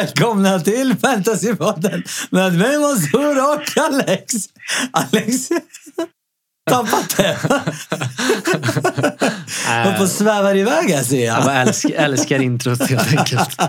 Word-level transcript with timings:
välkomna 0.00 0.60
till 0.60 0.96
Fantasypodden 1.02 2.04
med 2.30 2.58
mig 2.58 2.78
Mansour 2.78 3.52
och 3.52 3.78
Alex. 3.84 4.34
Alex, 4.92 5.48
tappat 6.70 7.16
det. 7.16 7.36
Håller 9.66 9.98
på 9.98 10.06
svävar 10.06 10.56
iväg 10.56 10.90
här 10.90 11.02
ser 11.02 11.26
Jag 11.26 11.36
jag. 11.38 11.44
bara 11.44 11.54
älskar, 11.54 11.90
älskar 11.90 12.42
introt 12.42 12.90
helt 12.90 13.18
enkelt. 13.18 13.60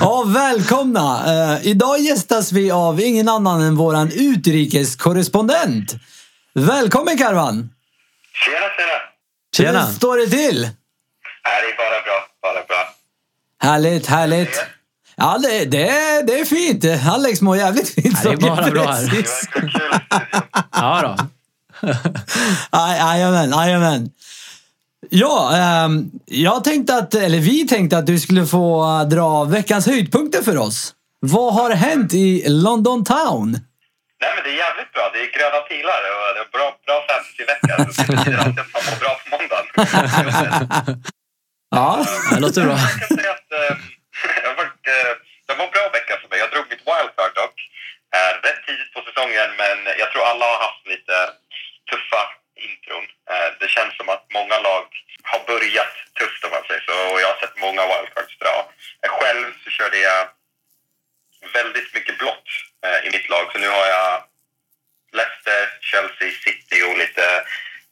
Ja, 0.00 0.24
välkomna! 0.26 1.24
Eh, 1.26 1.66
idag 1.66 1.98
gästas 1.98 2.52
vi 2.52 2.70
av 2.70 3.00
ingen 3.00 3.28
annan 3.28 3.60
än 3.60 3.76
våran 3.76 4.10
utrikeskorrespondent. 4.14 5.94
Välkommen 6.54 7.18
Karvan! 7.18 7.70
Tjena, 8.44 8.66
tjena! 8.76 9.00
Tjena! 9.56 9.86
Hur 9.86 9.94
står 9.94 10.16
det 10.18 10.26
till? 10.26 10.60
Nej, 10.62 10.72
det 11.44 11.72
är 11.72 11.76
bara 11.76 12.02
bra. 12.02 12.26
Bara 12.42 12.62
bra. 12.66 12.89
Härligt, 13.62 14.06
härligt. 14.06 14.64
Ja, 15.16 15.38
det, 15.38 15.64
det, 15.64 15.86
det 16.26 16.40
är 16.40 16.44
fint. 16.44 16.84
Alex 17.08 17.40
mår 17.40 17.56
jävligt 17.56 17.88
fint. 17.88 18.18
Ja, 18.24 18.30
det 18.30 18.46
är 18.46 18.56
bara 18.56 18.70
bra 18.70 18.86
här. 18.92 19.24
Ja 20.72 21.00
då. 21.02 21.16
Aj- 22.70 22.98
Jajamän, 22.98 23.50
jajamän. 23.50 24.10
Ja, 25.10 25.56
ehm, 25.56 26.10
jag 26.26 26.64
tänkte 26.64 26.96
att, 26.96 27.14
eller 27.14 27.38
vi 27.38 27.68
tänkte 27.68 27.98
att 27.98 28.06
du 28.06 28.18
skulle 28.20 28.46
få 28.46 29.04
dra 29.10 29.44
veckans 29.44 29.86
höjdpunkter 29.86 30.42
för 30.42 30.56
oss. 30.58 30.94
Vad 31.20 31.54
har 31.54 31.70
hänt 31.70 32.14
i 32.14 32.44
London 32.48 33.04
Town? 33.04 33.50
Nej, 33.52 34.30
men 34.34 34.44
det 34.44 34.50
är 34.50 34.56
jävligt 34.56 34.92
bra. 34.92 35.10
Det 35.12 35.18
är 35.18 35.30
gröna 35.38 35.60
pilar 35.68 36.00
och 36.16 36.34
det 36.34 36.40
är 36.40 36.50
bra, 36.56 36.76
bra 36.86 36.96
fantasyvecka. 37.08 37.74
Att 38.40 38.56
man 38.56 38.82
mår 38.90 38.98
bra 39.00 39.12
på 39.24 39.36
måndagen. 39.36 41.02
Ja, 41.70 42.06
Det 42.30 42.40
låter 42.40 42.62
bra. 42.64 42.76
Jag 42.78 43.08
kan 43.08 43.16
säga 43.18 43.32
att 43.38 43.52
eh, 43.60 43.76
jag 44.44 44.54
varit, 44.60 44.86
eh, 44.96 45.12
det 45.46 45.54
var 45.58 45.64
en 45.64 45.70
bra 45.76 45.88
vecka 45.98 46.14
för 46.20 46.28
mig. 46.28 46.38
Jag 46.44 46.50
drog 46.50 46.66
mitt 46.70 46.86
wildcard 46.88 47.34
dock. 47.42 47.56
Eh, 48.16 48.32
rätt 48.46 48.60
tidigt 48.66 48.92
på 48.94 49.00
säsongen, 49.08 49.50
men 49.62 49.78
jag 50.00 50.08
tror 50.10 50.22
alla 50.30 50.44
har 50.52 50.60
haft 50.68 50.86
lite 50.94 51.16
tuffa 51.90 52.22
intron. 52.68 53.06
Det 53.60 53.68
känns 53.76 53.96
som 53.96 54.08
att 54.08 54.24
många 54.38 54.58
lag 54.68 54.86
har 55.30 55.40
börjat 55.52 55.94
tufft 56.18 56.44
om 56.44 56.50
man 56.50 56.64
säger 56.68 56.84
så. 56.88 56.96
Och 57.12 57.20
jag 57.20 57.28
har 57.32 57.40
sett 57.40 57.64
många 57.66 57.82
wildcards 57.90 58.38
dra. 58.42 58.56
Själv 59.18 59.46
så 59.64 59.70
körde 59.70 59.98
jag 59.98 60.20
väldigt 61.52 61.94
mycket 61.94 62.18
blått 62.18 62.48
i 63.04 63.08
mitt 63.10 63.28
lag. 63.28 63.44
Så 63.52 63.58
nu 63.58 63.68
har 63.68 63.86
jag 63.86 64.22
Leicester, 65.12 65.60
Chelsea, 65.80 66.30
City 66.44 66.78
och 66.88 66.98
lite 66.98 67.24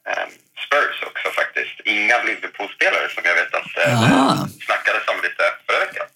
eh, 0.09 0.27
Spurs 0.67 0.95
också 1.09 1.27
faktiskt. 1.39 1.75
Inga 1.85 2.17
Liverpool-spelare 2.23 3.09
som 3.15 3.23
jag 3.25 3.35
vet 3.35 3.53
att 3.53 3.77
eh, 3.77 4.45
snackades 4.65 5.03
om 5.07 5.15
lite 5.23 5.43
förra 5.67 5.79
veckan. 5.85 6.07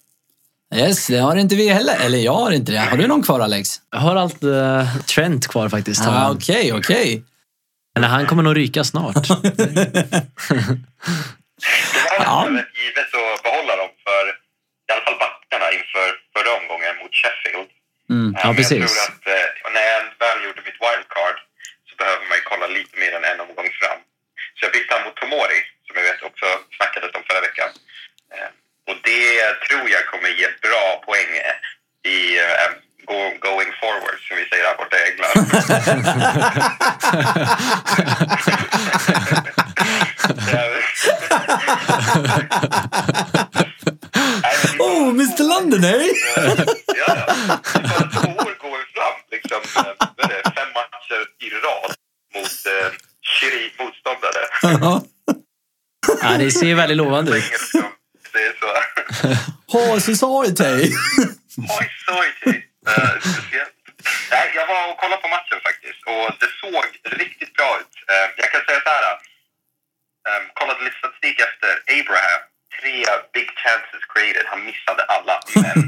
yes, 0.74 1.06
det 1.06 1.18
har 1.18 1.36
inte 1.36 1.54
vi 1.54 1.68
heller. 1.68 1.96
Eller 2.04 2.18
jag 2.18 2.34
har 2.34 2.50
inte 2.50 2.72
det. 2.72 2.78
Har 2.78 2.96
du 2.96 3.06
någon 3.06 3.22
kvar 3.22 3.40
Alex? 3.40 3.68
Jag 3.90 3.98
har 3.98 4.16
allt 4.16 4.42
uh, 4.44 4.96
Trent 5.14 5.48
kvar 5.48 5.68
faktiskt. 5.68 6.04
har 6.04 6.12
Ah. 6.26 6.30
Okej, 6.30 6.72
okej. 6.72 7.24
Men 7.94 8.04
han 8.04 8.26
kommer 8.26 8.42
nog 8.42 8.56
ryka 8.56 8.84
snart. 8.84 9.14
Det 11.94 12.00
var 12.18 12.24
Ja. 12.28 12.36
rätt 12.58 12.72
givet 12.82 13.10
att 13.20 13.42
behålla 13.46 13.74
dem 13.82 13.90
för 14.06 14.22
i 14.88 14.90
alla 14.92 15.04
fall 15.06 15.18
backarna 15.26 15.66
inför 15.78 16.08
förra 16.34 16.50
omgången 16.60 16.94
mot 17.02 17.12
Sheffield. 17.20 17.70
Mm. 18.14 18.26
Eh, 18.34 18.40
Ja, 18.42 18.46
men 18.48 18.56
precis. 18.58 18.80
Jag 18.84 18.90
tror 18.94 19.06
att 19.12 19.24
eh, 19.36 19.46
när 19.76 19.84
jag 19.92 20.00
väl 20.24 20.38
gjorde 20.46 20.60
mitt 20.68 20.80
wildcard 20.84 21.36
så 21.88 21.92
behöver 22.00 22.24
man 22.28 22.36
ju 22.40 22.44
kolla 22.50 22.66
lite 22.78 22.94
mer 23.02 23.12
än 23.18 23.24
en 23.32 23.40
omgång 23.46 23.70
fram. 23.80 24.00
Så 24.56 24.60
jag 24.66 24.72
bytte 24.76 24.90
han 24.94 25.02
mot 25.06 25.16
Tomori, 25.34 25.60
som 25.86 25.96
jag 25.96 26.02
vet 26.02 26.22
också 26.22 26.46
snackades 26.76 27.14
om 27.14 27.22
förra 27.28 27.40
veckan. 27.40 27.68
Eh, 28.34 28.48
Och 28.90 28.96
det 29.04 29.54
tror 29.66 29.90
jag 29.90 30.06
kommer 30.06 30.28
ge 30.28 30.48
bra 30.62 31.02
poäng 31.06 31.30
eh, 31.48 31.56
i 32.12 32.38
eh, 32.38 32.70
go, 33.08 33.18
going 33.48 33.72
forward, 33.80 34.18
som 34.28 34.36
vi 34.36 34.44
säger 34.48 34.64
här 34.64 34.76
borta 34.76 34.96
i 34.96 35.10
England. 35.10 35.34
Oh, 44.78 45.08
Mr 45.10 45.44
London, 45.44 45.84
eh? 45.84 45.90
ja, 46.36 46.42
ja. 46.96 47.14
För 47.64 48.08
två 48.12 48.28
år 48.28 48.54
går 48.62 48.78
vi 48.78 48.84
fram. 48.94 49.16
Liksom, 49.30 49.60
eh, 49.76 49.82
vad 50.16 50.30
är 50.30 50.42
det, 50.44 50.50
fem 50.56 50.68
matcher 50.74 51.22
i 51.40 51.50
rad 51.50 51.94
mot 52.34 52.66
eh, 52.66 52.92
Chiri 53.22 53.72
motståndare. 53.78 54.44
Ja. 54.62 55.02
Ja, 56.22 56.33
det 56.44 56.50
ser 56.50 56.74
väldigt 56.74 56.96
lovande 56.96 57.30
ut. 57.38 57.44
Det 58.32 58.42
är 58.48 58.54
så. 58.60 58.68
Har 59.72 59.98
society. 60.12 60.74
Oj, 61.78 61.86
sorry. 62.06 62.30
Uh, 62.88 63.12
speciellt. 63.20 63.74
Nej, 64.30 64.46
jag 64.58 64.66
var 64.72 64.82
och 64.90 64.98
kollade 65.02 65.22
på 65.22 65.28
matchen 65.36 65.58
faktiskt 65.68 66.00
och 66.12 66.26
det 66.40 66.50
såg 66.62 66.84
riktigt 67.22 67.52
bra 67.58 67.70
ut. 67.80 67.94
Eh, 68.12 68.26
jag 68.42 68.48
kan 68.52 68.62
säga 68.68 68.80
så 68.86 68.90
här. 68.96 69.04
Um, 70.30 70.44
kollade 70.58 70.80
lite 70.84 70.98
statistik 71.02 71.36
efter 71.48 71.70
Abraham. 71.98 72.40
Tre 72.80 72.96
big 73.36 73.48
chances 73.64 74.02
created. 74.12 74.44
Han 74.52 74.60
missade 74.70 75.02
alla, 75.14 75.36
men 75.64 75.78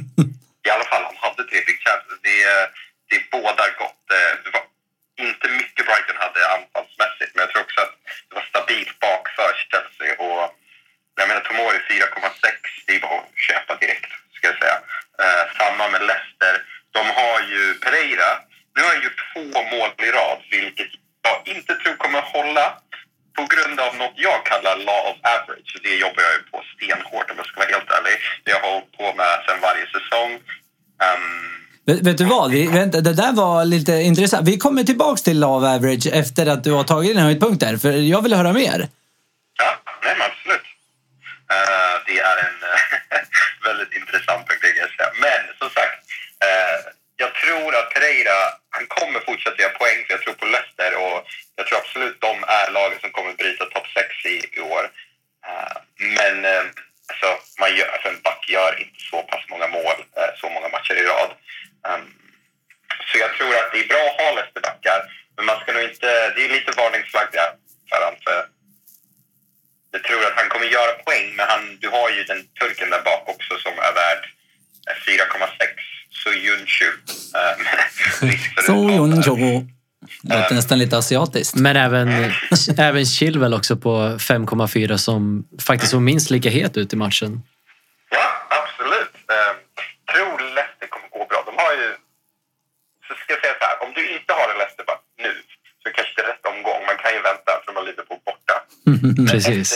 i 0.66 0.68
alla 0.74 0.86
fall 0.90 1.04
han 1.10 1.18
hade 1.24 1.42
tre 1.50 1.58
big 1.68 1.78
chances. 1.86 2.18
Det, 2.28 2.38
eh, 2.52 2.66
det 3.10 3.20
bådar 3.34 3.70
gott. 3.82 4.04
Eh, 4.16 4.32
Det 4.44 4.50
var 4.56 4.64
inte 5.28 5.46
mycket 5.60 5.86
Brighton 5.88 6.18
hade 6.24 6.40
anfallsmässigt, 6.56 7.30
men 7.34 7.40
jag 7.44 7.50
tror 7.50 7.62
också 7.66 7.80
att 7.86 7.94
det 8.28 8.34
var 8.38 8.46
stabilt 8.52 8.96
bak 9.06 9.24
för 9.36 9.50
Chelsea. 9.70 10.10
Och 10.24 10.42
jag 11.18 11.28
menar 11.28 11.42
Tomori 11.48 11.78
4,6, 11.88 12.56
det 12.86 12.92
är 12.96 13.00
bara 13.00 13.18
att 13.20 13.38
köpa 13.48 13.72
direkt, 13.82 14.10
ska 14.36 14.44
jag 14.52 14.58
säga. 14.62 14.78
Eh, 15.22 15.44
samma 15.60 15.84
med 15.92 16.02
Leicester. 16.10 16.54
De 16.96 17.02
har 17.20 17.38
ju 17.52 17.62
Pereira. 17.84 18.30
Nu 18.74 18.82
har 18.82 18.88
han 18.94 19.04
gjort 19.04 19.20
två 19.32 19.62
mål 19.74 19.90
i 20.06 20.10
rad, 20.18 20.38
vilket 20.50 20.90
jag 21.26 21.38
inte 21.54 21.72
tror 21.74 21.96
kommer 21.96 22.20
hålla 22.20 22.66
på 23.36 23.44
grund 23.52 23.80
av 23.80 23.96
något 23.96 24.14
jag 24.16 24.46
kallar 24.46 24.76
law 24.76 25.02
of 25.10 25.16
average. 25.36 25.72
Det 25.82 25.95
jobbar 26.06 26.22
jag 26.28 26.34
ju 26.38 26.42
på 26.52 26.58
stenhårt 26.74 27.30
om 27.30 27.36
jag 27.36 27.46
ska 27.46 27.56
vara 27.60 27.72
helt 27.76 27.90
ärlig. 27.98 28.14
Det 28.44 28.52
har 28.52 28.60
jag 28.60 28.72
hållit 28.72 28.92
på 28.98 29.06
med 29.20 29.32
sedan 29.46 29.60
varje 29.68 29.86
säsong. 29.96 30.30
Ehm, 31.04 31.56
Vet, 31.88 32.00
vet 32.06 32.18
du 32.18 32.24
vad? 32.24 32.50
Vi, 32.50 32.66
vänta, 32.66 33.00
det 33.00 33.14
där 33.22 33.32
var 33.32 33.64
lite 33.64 33.92
intressant. 33.92 34.48
Vi 34.48 34.56
kommer 34.58 34.82
tillbaks 34.84 35.22
till 35.22 35.40
Love 35.40 35.66
Average 35.74 36.06
efter 36.12 36.46
att 36.46 36.64
du 36.64 36.72
har 36.72 36.84
tagit 36.84 37.10
dina 37.10 37.22
höjdpunkter. 37.28 37.76
För 37.76 37.90
jag 38.14 38.22
vill 38.22 38.34
höra 38.34 38.52
mer. 38.52 38.78
Ja, 39.62 39.70
nej 40.04 40.14
men 40.18 40.26
absolut. 40.30 40.66
Eh, 41.54 41.94
det 42.06 42.18
är 42.30 42.36
en 42.46 42.58
eh, 42.72 43.24
väldigt 43.68 43.92
intressant 44.00 44.42
punkt, 44.48 44.62
det 44.62 44.72
kan 44.72 44.82
jag 44.86 44.94
säga. 44.96 45.10
Men 45.26 45.40
som 45.60 45.68
sagt, 45.78 45.98
eh, 46.46 46.76
jag 47.22 47.30
tror 47.42 47.68
att 47.78 47.88
Pereira, 47.94 48.38
han 48.76 48.84
kommer 48.96 49.20
fortsätta 49.20 49.62
göra 49.62 49.78
poäng, 49.82 49.98
för 50.04 50.12
jag 50.14 50.22
tror 50.22 50.34
på 50.34 50.46
Leicester 50.54 50.90
och 51.04 51.18
jag 51.56 51.66
tror 51.66 51.78
absolut 51.78 52.16
de 52.20 52.34
är 52.58 52.66
lagen 52.78 52.98
som 53.00 53.10
kommer 53.16 53.32
bryta 53.42 53.64
topp 53.64 53.86
6 53.94 54.26
i, 54.34 54.36
i 54.58 54.60
år. 54.60 54.84
Eh, 55.48 55.76
men 56.18 56.44
eh, 56.44 56.64
alltså, 57.10 57.28
man 57.60 57.70
gör, 57.76 57.88
alltså, 57.94 58.08
en 58.08 58.20
back 58.26 58.42
gör 58.48 58.72
inte 58.82 59.00
så 59.10 59.22
pass 59.22 59.44
många 59.48 59.68
mål, 59.78 59.98
eh, 60.18 60.32
så 60.40 60.46
många 60.54 60.68
matcher 60.68 60.94
i 61.02 61.04
rad. 61.12 61.30
Um, 61.88 62.04
så 63.08 63.18
jag 63.18 63.34
tror 63.36 63.54
att 63.54 63.72
det 63.72 63.80
är 63.84 63.88
bra 63.94 64.04
att 64.08 64.20
ha 64.20 64.28
Leicester-backar, 64.34 65.00
men 65.36 65.46
man 65.46 65.60
ska 65.60 65.72
nog 65.72 65.82
inte, 65.82 66.30
det 66.34 66.44
är 66.44 66.48
lite 66.48 66.72
varningsflagg 66.80 67.28
där 67.32 67.50
för 67.88 68.04
han, 68.04 68.16
för 68.24 68.46
jag 69.90 70.02
tror 70.04 70.24
att 70.26 70.38
han 70.40 70.48
kommer 70.48 70.65
göra 70.78 70.92
poäng, 71.06 71.26
men 71.36 71.46
han, 71.52 71.62
du 71.82 71.88
har 71.96 72.08
ju 72.16 72.20
den 72.32 72.40
turken 72.60 72.88
där 72.90 73.02
bak 73.08 73.24
också 73.34 73.52
som 73.64 73.72
är 73.88 73.92
värd 74.02 74.22
eh, 74.88 75.12
4,6. 75.12 75.46
Så 76.22 76.28
Junshu. 76.44 76.90
Eh, 77.38 77.54
risk 78.28 78.54
för 78.54 78.62
Så, 78.62 78.72
utmanare. 78.72 78.96
Jon, 78.96 79.22
Tjo. 79.22 79.36
Låter 80.22 80.54
nästan 80.54 80.78
lite 80.78 80.96
asiatiskt. 80.98 81.54
Men 81.54 81.76
även, 81.76 82.08
även 82.78 83.04
Chilwell 83.06 83.54
också 83.54 83.76
på 83.76 83.90
5,4 84.18 84.96
som 84.96 85.44
faktiskt 85.68 85.90
såg 85.90 86.02
minst 86.02 86.30
lika 86.30 86.50
het 86.50 86.76
ut 86.76 86.92
i 86.92 86.96
matchen. 86.96 87.42
Ja, 88.10 88.26
absolut. 88.60 89.14
Eh, 89.34 89.52
tror 90.12 90.38
Leicester 90.56 90.86
kommer 90.94 91.08
gå 91.16 91.22
bra. 91.30 91.40
De 91.46 91.54
har 91.62 91.72
ju... 91.80 91.88
Så 93.08 93.12
ska 93.20 93.28
jag 93.34 93.40
säga 93.44 93.54
så 93.60 93.64
här, 93.68 93.76
om 93.84 93.90
du 93.98 94.02
inte 94.16 94.32
har 94.38 94.46
en 94.52 94.58
Leicester 94.58 94.84
bara 94.90 95.00
nu 95.24 95.32
så 95.82 95.86
kanske 95.96 96.12
det 96.16 96.22
är 96.24 96.28
rätt 96.32 96.46
omgång. 96.52 96.80
Man 96.90 96.98
kan 97.02 97.10
ju 97.16 97.20
vänta 97.30 97.50
för 97.60 97.66
de 97.70 97.72
har 97.78 97.84
Liverpool 97.90 98.20
borta. 98.30 98.54
Men 99.16 99.26
Precis. 99.32 99.68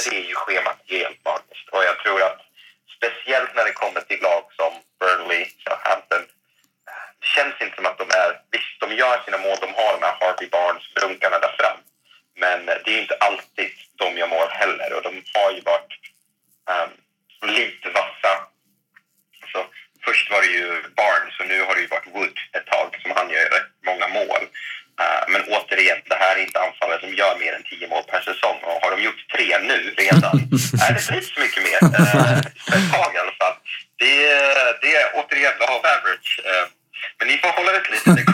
nej, 30.93 30.99
det 30.99 31.07
sägs 31.11 31.35
så 31.35 31.41
mycket 31.41 31.63
mer. 31.69 31.81
Eh, 31.99 32.39
ett 32.77 32.87
tag 32.95 33.11
i 33.17 33.19
alla 33.25 33.37
fall. 33.41 33.57
Det, 34.03 34.15
det 34.83 34.91
är 35.01 35.07
återigen 35.19 35.57
av 35.75 35.81
average. 35.95 36.31
Eh, 36.49 36.65
men 37.19 37.29
ni 37.29 37.35
får 37.43 37.53
hålla 37.59 37.73
ut 37.79 37.91
lite, 37.91 38.11
det 38.19 38.25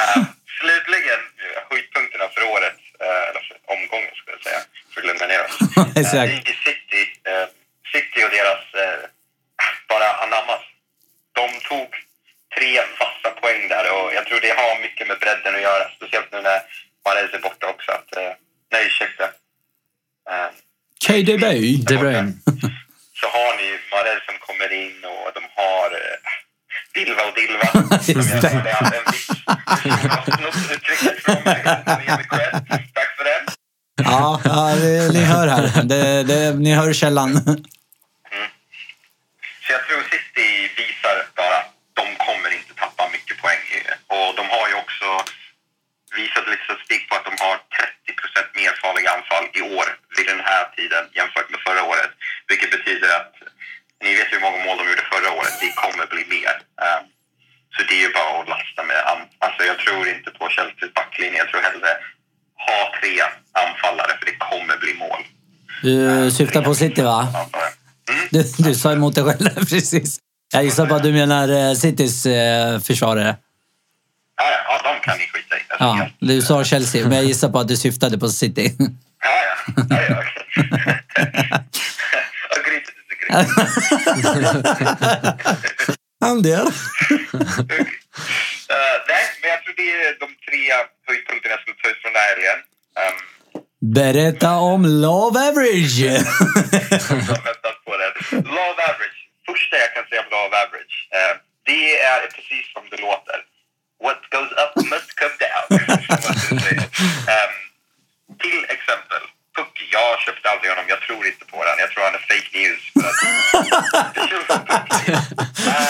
eh, 0.00 0.22
Slutligen, 0.58 1.22
eh, 1.42 1.58
höjdpunkterna 1.70 2.26
för 2.34 2.42
året, 2.54 2.78
eh, 3.04 3.28
eller 3.28 3.42
för 3.48 3.56
omgången 3.74 4.12
skulle 4.18 4.36
jag 4.36 4.44
säga, 4.48 4.60
för 4.92 5.00
Glenn 5.04 5.18
Meneros. 5.22 5.54
Eh, 5.98 6.06
KDB. 21.18 21.44
De 21.88 21.96
Bruyne. 21.96 22.32
så 23.20 23.26
har 23.26 23.50
ni 23.60 23.68
Mahrez 23.90 24.20
som 24.28 24.36
kommer 24.46 24.72
in 24.72 24.98
och 25.04 25.28
de 25.36 25.42
har 25.60 25.88
eh, 26.00 26.16
Dilva 26.94 27.22
och 27.28 27.34
Dilva. 27.38 27.68
Som 28.02 28.40
det. 28.40 28.62
jag 28.64 28.74
hade 28.74 28.96
en 28.96 29.06
viss 29.12 29.30
uttrycket 30.70 31.22
från 31.24 31.42
mig. 31.44 31.62
Tack 32.94 33.10
för 33.16 33.24
den. 33.30 33.42
Ja, 34.04 34.40
ja 34.44 34.74
det, 34.82 35.12
ni 35.12 35.22
hör 35.24 35.46
här. 35.48 35.82
Det, 35.82 36.22
det, 36.22 36.54
ni 36.54 36.74
hör 36.74 36.92
källan. 36.92 37.30
Så 39.62 39.72
jag 39.74 39.82
tror 39.86 40.02
City 40.10 40.48
visar 40.76 41.16
bara 41.36 41.56
att 41.60 41.70
de 42.00 42.06
kommer 42.26 42.50
inte 42.58 42.74
tappa 42.82 43.08
mycket 43.12 43.36
poäng. 43.42 43.64
Och 44.06 44.28
de 44.38 44.44
har 44.54 44.68
ju 44.68 44.74
också 44.74 45.06
visat 46.16 46.44
lite 46.50 46.64
statistik 46.64 47.08
på 47.08 47.14
att 47.16 47.24
de 47.24 47.34
har 47.44 47.56
30 47.56 47.98
mer 48.60 48.72
farliga 48.82 49.10
anfall 49.16 49.46
i 49.58 49.62
år 49.78 49.86
vid 50.16 50.26
den 50.32 50.42
här 50.50 50.64
tiden 50.76 51.04
jämfört 51.18 51.48
med 51.52 51.60
förra 51.66 51.82
året. 51.92 52.12
Vilket 52.50 52.70
betyder 52.76 53.08
att 53.20 53.34
ni 54.04 54.10
vet 54.18 54.30
hur 54.34 54.42
många 54.46 54.58
mål 54.64 54.76
de 54.78 54.84
gjorde 54.90 55.06
förra 55.12 55.30
året. 55.38 55.54
Det 55.64 55.72
kommer 55.82 56.06
bli 56.14 56.24
mer. 56.36 56.54
Um, 56.86 57.02
så 57.74 57.78
det 57.88 57.94
är 57.98 58.02
ju 58.06 58.12
bara 58.18 58.32
att 58.40 58.48
lasta 58.54 58.82
med. 58.90 59.00
Alltså 59.44 59.60
jag 59.70 59.78
tror 59.84 60.02
inte 60.14 60.30
på 60.38 60.44
Chelseas 60.54 60.94
backlinje. 60.98 61.38
Jag 61.42 61.48
tror 61.50 61.62
hellre 61.68 61.90
ha 62.66 62.78
tre 62.98 63.14
anfallare 63.64 64.12
för 64.18 64.26
det 64.30 64.36
kommer 64.50 64.76
bli 64.84 64.94
mål. 65.04 65.22
Du 65.82 66.30
syftar 66.30 66.62
på 66.62 66.74
City 66.74 67.02
va? 67.02 67.28
Mm. 68.10 68.28
Du, 68.30 68.42
du 68.64 68.74
sa 68.74 68.92
emot 68.92 69.14
dig 69.14 69.24
själv 69.24 69.54
precis. 69.70 70.18
Jag 70.52 70.64
gissar 70.64 70.86
på 70.86 70.94
att 70.94 71.02
du 71.02 71.12
menar 71.12 71.48
eh, 71.48 71.74
Citys 71.74 72.26
eh, 72.26 72.80
försvarare. 72.80 73.36
Ja, 74.36 74.80
de 74.84 75.00
kan 75.00 75.18
ni 75.18 75.24
skita 75.24 75.56
i. 75.56 75.60
Ja, 75.78 76.08
du 76.18 76.42
sa 76.42 76.64
Chelsea, 76.64 77.08
men 77.08 77.16
jag 77.16 77.26
gissar 77.26 77.48
på 77.48 77.58
att 77.58 77.68
du 77.68 77.76
syftade 77.76 78.18
på 78.18 78.28
City. 78.28 78.76
Ja, 78.78 78.86
ja. 79.76 79.84
ja, 79.90 80.02
ja 80.08 80.22
okej. 80.22 81.64
Han 86.20 86.42
del. 86.42 86.66
Eh, 88.70 88.96
nej, 89.08 89.24
men 89.40 89.50
jag 89.50 89.58
tror 89.62 89.74
det 89.76 89.90
är 89.90 90.18
de 90.24 90.28
tre 90.46 90.62
höjdpunkterna 91.08 91.52
jag 91.54 91.60
skulle 91.60 91.76
ta 91.82 91.88
ut 91.92 92.00
från 92.02 92.12
den 92.12 92.22
här 92.22 92.28
helgen. 92.32 92.58
Um, 93.02 93.16
Berätta 93.80 94.50
om 94.72 94.82
Love 95.04 95.38
Average. 95.48 95.98
jag 96.00 97.44
väntat 97.48 97.78
på 97.86 97.92
det. 98.00 98.10
Love 98.58 98.80
average. 98.90 99.20
Första 99.46 99.74
jag 99.84 99.90
kan 99.94 100.04
säga 100.08 100.20
om 100.24 100.30
love 100.36 100.54
average. 100.64 100.96
eh, 101.16 101.34
det 101.68 101.84
är 102.12 102.20
precis 102.36 102.64
som 102.74 102.82
det 102.90 103.00
låter. 103.08 103.38
What 104.04 104.20
goes 104.34 104.52
up 104.64 104.72
must 104.92 105.10
come 105.20 105.36
down. 105.46 105.66
som. 106.66 106.78
Ehm, 107.34 107.54
till 108.44 108.60
exempel, 108.74 109.22
Pucky. 109.58 109.84
Jag 109.98 110.10
köpte 110.26 110.44
aldrig 110.50 110.68
honom. 110.72 110.84
Jag 110.94 111.00
tror 111.06 111.22
inte 111.30 111.44
på 111.52 111.58
den. 111.66 111.76
Jag 111.84 111.90
tror 111.90 112.02
han 112.08 112.14
är 112.20 112.24
fake 112.32 112.50
news. 112.58 112.82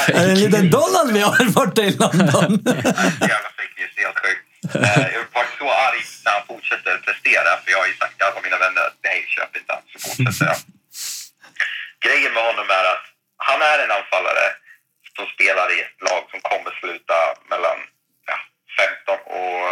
För 0.04 0.12
är 0.18 0.24
det 0.26 0.32
en 0.36 0.40
liten 0.44 0.70
Donald 0.70 1.08
vi 1.16 1.20
har 1.28 1.44
borta 1.58 1.82
i 1.90 1.92
London? 2.02 2.50
jävla 3.34 3.50
fake 3.58 3.74
news, 3.78 3.92
det 3.94 4.00
är 4.02 4.06
helt 4.08 4.20
sjukt. 4.24 4.44
Eh, 4.74 5.06
jag 5.14 5.20
har 5.24 5.28
varit 5.38 5.54
så 5.62 5.66
arg 5.86 6.02
när 6.24 6.32
han 6.36 6.44
fortsätter 6.52 6.92
prestera, 7.06 7.50
för 7.62 7.68
jag 7.74 7.78
har 7.82 7.88
ju 7.92 7.96
sagt 8.00 8.14
till 8.16 8.26
alla 8.28 8.40
mina 8.46 8.58
vänner 8.64 8.82
att 8.88 8.98
nej, 9.08 9.18
köp 9.34 9.56
inte 9.56 9.72
han, 9.74 9.82
så 9.92 9.96
fortsätter 10.04 10.46
han. 10.52 10.60
Grejen 12.06 12.32
med 12.36 12.42
honom 12.50 12.66
är 12.80 12.84
att 12.94 13.04
han 13.48 13.60
är 13.72 13.78
en 13.84 13.92
anfallare 13.98 14.46
som 15.16 15.26
spelar 15.34 15.66
i 15.76 15.78
ett 15.86 15.98
lag 16.08 16.22
som 16.32 16.40
kommer 16.50 16.70
sluta 16.80 17.18
mellan 17.52 17.78
ja, 18.30 18.36
15 18.80 19.18
och 19.38 19.62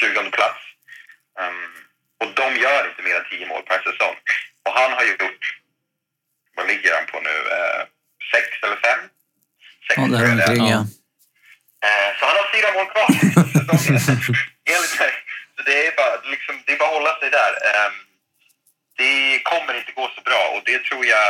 20 0.00 0.30
plats. 0.38 0.62
Um, 1.42 1.70
och 2.20 2.30
de 2.40 2.46
gör 2.64 2.80
inte 2.90 3.02
mer 3.06 3.16
än 3.20 3.26
10 3.30 3.46
mål 3.52 3.62
per 3.70 3.78
säsong. 3.88 4.16
Och 4.66 4.72
han 4.80 4.90
har 4.96 5.04
gjort, 5.10 5.42
vad 6.56 6.66
ligger 6.66 6.90
han 6.96 7.06
på 7.12 7.18
nu, 7.28 7.36
eh, 7.56 7.80
sex 8.32 8.46
eller 8.64 8.78
fem? 8.86 9.00
Sex 9.86 9.96
Ja, 10.00 10.02
där 10.12 10.18
tror 10.18 10.28
jag 10.28 10.36
det 10.38 10.42
är. 10.42 10.48
omkring 10.50 10.68
ja. 10.74 10.80
Eh, 11.86 12.10
Så 12.18 12.22
han 12.28 12.36
har 12.40 12.46
fyra 12.54 12.68
mål 12.76 12.86
kvar. 12.94 13.08
säsongen. 13.58 13.93
Enligt 14.74 14.98
mig. 15.00 15.14
Så 15.56 15.62
det 15.68 15.86
är 15.86 15.92
bara, 16.00 16.14
liksom, 16.34 16.54
det 16.66 16.72
är 16.72 16.78
bara 16.78 16.88
att 16.88 16.94
hålla 16.98 17.14
sig 17.20 17.30
där. 17.30 17.52
Ehm, 17.72 17.94
Det 18.96 19.40
kommer 19.50 19.74
inte 19.80 19.92
gå 19.92 20.04
så 20.16 20.20
bra 20.28 20.42
och 20.54 20.62
det 20.64 20.78
tror 20.84 21.04
jag... 21.06 21.28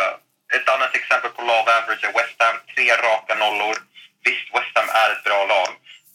Ett 0.56 0.68
annat 0.74 0.94
exempel 1.00 1.30
på 1.36 1.42
love 1.42 1.70
average 1.78 2.04
är 2.08 2.12
West 2.18 2.38
Ham. 2.44 2.56
Tre 2.74 2.86
raka 3.08 3.34
nollor. 3.34 3.76
Visst, 4.24 4.48
West 4.54 4.74
Ham 4.78 4.88
är 5.02 5.08
ett 5.12 5.24
bra 5.28 5.40
lag, 5.54 5.70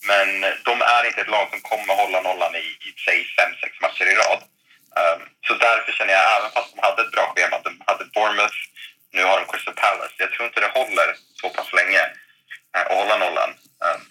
men 0.10 0.28
de 0.68 0.76
är 0.96 1.04
inte 1.08 1.22
ett 1.22 1.34
lag 1.38 1.48
som 1.52 1.62
kommer 1.62 1.94
hålla 2.02 2.20
nollan 2.22 2.56
i, 2.56 2.66
i 2.88 2.90
säg, 3.06 3.20
fem, 3.38 3.52
sex 3.62 3.72
matcher 3.84 4.06
i 4.14 4.16
rad. 4.24 4.42
Ehm, 5.00 5.22
så 5.48 5.54
därför 5.66 5.92
känner 5.92 6.14
jag, 6.14 6.24
även 6.38 6.52
fast 6.56 6.70
de 6.76 6.80
hade 6.88 7.02
ett 7.02 7.12
bra 7.12 7.26
schema, 7.36 7.56
de 7.68 7.72
hade 7.88 8.06
Bournemouth, 8.14 8.60
nu 9.16 9.22
har 9.24 9.36
de 9.40 9.46
Crystal 9.52 9.74
Palace. 9.84 10.14
Jag 10.18 10.32
tror 10.32 10.46
inte 10.48 10.60
det 10.60 10.72
håller 10.80 11.10
så 11.42 11.50
pass 11.50 11.70
länge 11.80 12.02
eh, 12.76 12.82
att 12.82 12.98
hålla 13.00 13.16
nollan. 13.18 13.50
Ehm, 13.86 14.02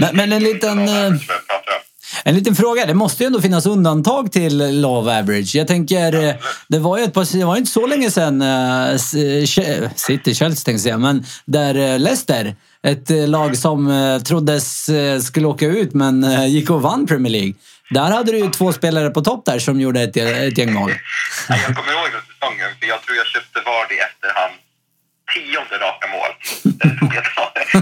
Men, 0.00 0.16
men 0.18 0.32
en 0.32 0.42
liten... 0.50 0.78
En 2.28 2.34
liten 2.34 2.54
fråga. 2.54 2.86
Det 2.86 2.94
måste 2.94 3.22
ju 3.22 3.26
ändå 3.26 3.40
finnas 3.40 3.66
undantag 3.66 4.32
till 4.32 4.80
Love 4.80 5.18
Average. 5.18 5.54
Jag 5.54 5.66
tänker, 5.68 6.24
eh, 6.28 6.34
det 6.68 6.78
var 6.78 6.98
ju 6.98 7.04
ett 7.04 7.14
par, 7.14 7.38
det 7.38 7.44
var 7.44 7.56
inte 7.56 7.70
så 7.70 7.86
länge 7.86 8.10
sedan 8.10 8.42
Che- 8.42 9.90
City, 9.96 10.34
Chelsea 10.34 10.48
tänkte 10.54 10.70
jag 10.70 10.80
säga, 10.80 10.98
men 10.98 11.24
där 11.44 11.98
Leicester, 11.98 12.56
ett 12.82 13.10
lag 13.28 13.56
som 13.56 13.80
troddes 14.26 14.90
skulle 15.26 15.46
åka 15.46 15.66
ut 15.66 15.94
men 15.94 16.16
gick 16.50 16.70
och 16.70 16.82
vann 16.82 17.06
Premier 17.06 17.32
League. 17.32 17.54
Där 17.90 18.10
hade 18.16 18.32
du 18.32 18.38
ju 18.38 18.50
två 18.50 18.72
spelare 18.72 19.10
på 19.10 19.20
topp 19.20 19.42
där 19.46 19.58
som 19.58 19.80
gjorde 19.80 20.00
ett, 20.02 20.16
ett 20.16 20.58
gäng 20.58 20.72
mål. 20.72 20.92
Jag 21.48 21.58
kommer 21.76 21.92
ihåg 21.96 22.08
den 22.16 22.24
säsongen, 22.32 22.68
för 22.80 22.86
jag 22.92 23.02
tror 23.02 23.16
jag 23.16 23.26
köpte 23.26 23.58
Vardy 23.68 23.96
efter 24.08 24.28
hans 24.40 24.54
tionde 25.32 25.76
raka 25.86 26.06
mål. 26.16 26.30
Det 26.80 26.88
tog 27.00 27.10
ett, 27.20 27.30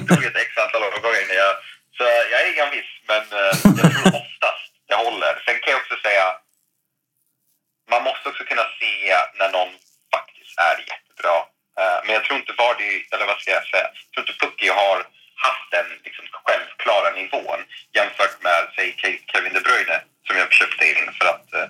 tog 0.09 0.23
ett 0.29 0.37
x 0.47 0.51
antal 0.65 0.83
omgångar 0.89 1.21
innan 1.25 1.39
jag... 1.45 1.55
Så 1.97 2.03
jag 2.31 2.41
är 2.43 2.53
ingen 2.53 2.71
viss, 2.71 2.93
men 3.09 3.23
eh, 3.41 3.55
jag 3.81 3.91
tror 3.93 4.07
oftast 4.23 4.65
det 4.89 4.95
håller. 4.95 5.43
Sen 5.47 5.59
kan 5.61 5.71
jag 5.73 5.81
också 5.83 5.97
säga, 6.07 6.27
man 7.91 8.03
måste 8.03 8.29
också 8.29 8.45
kunna 8.45 8.67
se 8.81 9.17
när 9.39 9.51
någon 9.53 9.73
faktiskt 10.15 10.59
är 10.71 10.77
jättebra. 10.93 11.37
Eh, 11.81 11.99
Men 12.05 12.13
jag 12.15 12.25
tror 12.25 12.39
inte 12.39 12.53
Vardy, 12.53 12.93
eller 13.13 13.27
vad 13.27 13.41
ska 13.41 13.51
jag 13.51 13.67
säga, 13.67 13.89
jag 13.95 14.11
tror 14.15 14.23
inte 14.29 14.39
Pucky 14.47 14.69
har 14.69 14.99
haft 15.47 15.71
den 15.71 15.87
liksom, 16.05 16.25
självklara 16.33 17.11
nivån 17.11 17.61
jämfört 17.97 18.43
med, 18.43 18.61
säg 18.77 18.89
Ke- 19.01 19.23
Kevin 19.33 19.53
De 19.55 19.61
Bruyne 19.61 20.01
som 20.27 20.37
jag 20.37 20.53
köpte 20.53 20.85
in 20.91 21.13
för 21.19 21.27
att 21.35 21.53
eh, 21.55 21.69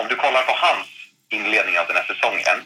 om 0.00 0.08
du 0.08 0.16
kollar 0.16 0.42
på 0.42 0.52
hans 0.52 0.88
inledning 1.30 1.78
av 1.78 1.86
den 1.86 1.96
här 1.96 2.04
säsongen, 2.14 2.58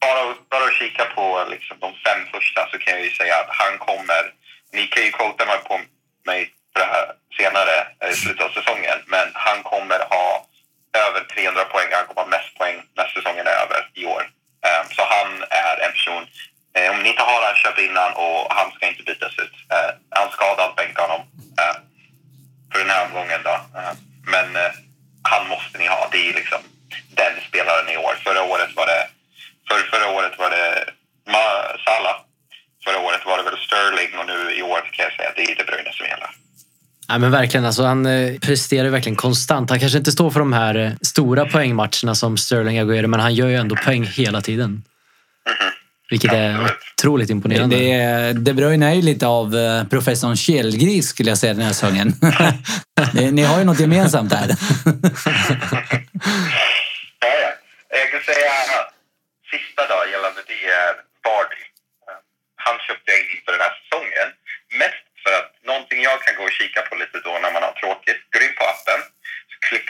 bara, 0.00 0.34
bara 0.50 0.64
att 0.64 0.74
kika 0.74 1.04
på 1.04 1.46
liksom, 1.50 1.76
de 1.80 1.94
fem 2.06 2.26
första 2.32 2.68
så 2.70 2.78
kan 2.78 2.92
jag 2.94 3.04
ju 3.04 3.10
säga 3.10 3.36
att 3.36 3.48
han 3.56 3.78
kommer, 3.78 4.32
ni 4.74 4.86
kan 4.86 5.04
ju 5.04 5.10
quota 5.10 5.46
mig 5.46 5.58
på 5.68 5.80
mig 6.26 6.54
Ja, 37.14 37.18
men 37.18 37.30
verkligen, 37.30 37.66
alltså, 37.66 37.84
han 37.84 38.06
eh, 38.06 38.38
presterar 38.38 38.88
verkligen 38.88 39.16
konstant. 39.16 39.70
Han 39.70 39.80
kanske 39.80 39.98
inte 39.98 40.12
står 40.12 40.30
för 40.30 40.40
de 40.40 40.52
här 40.52 40.74
eh, 40.74 40.92
stora 41.02 41.44
poängmatcherna 41.46 42.14
som 42.14 42.36
Sterling 42.36 42.78
Aguero, 42.78 43.08
men 43.08 43.20
han 43.20 43.34
gör 43.34 43.48
ju 43.48 43.56
ändå 43.56 43.76
poäng 43.76 44.04
hela 44.04 44.40
tiden. 44.40 44.82
Vilket 46.10 46.32
är 46.32 46.76
otroligt 46.98 47.30
imponerande. 47.30 47.76
Det 47.76 47.92
är, 47.92 48.34
De 48.34 48.52
Bruyne 48.52 48.90
är 48.90 48.94
ju 48.94 49.02
lite 49.02 49.26
av 49.26 49.56
eh, 49.56 49.84
professorn 49.84 50.36
Källgris 50.36 51.08
skulle 51.08 51.28
jag 51.30 51.38
säga 51.38 51.54
den 51.54 51.62
här 51.62 51.72
säsongen. 51.72 52.12
ni, 53.14 53.32
ni 53.32 53.42
har 53.42 53.58
ju 53.58 53.64
något 53.64 53.80
gemensamt 53.80 54.30
där. 54.30 54.48
Ja, 57.24 57.34
ja. 57.44 57.50
Jag 58.00 58.10
kan 58.12 58.20
säga 58.34 58.52
sista 59.52 59.82
då 59.90 59.98
gällande 60.12 60.40
det 60.52 60.60
är 60.80 60.92
Vardy. 61.24 61.62
Eh, 62.06 62.18
Han 62.64 62.76
köpte 62.86 63.06
jag 63.12 63.18
in 63.20 63.28
inför 63.36 63.52
den 63.56 63.64
här 63.66 63.74
säsongen. 63.80 64.28
Mest 64.80 65.04
för 65.24 65.32
att 65.40 65.54
att 66.46 66.58
kika 66.58 66.80
på 66.88 66.94
lite 67.02 67.18
då 67.26 67.32
när 67.42 67.52
man 67.56 67.62
har 67.68 67.74
tråkigt. 67.82 68.20
Går 68.32 68.42
in 68.46 68.54
på 68.58 68.64
appen, 68.72 69.00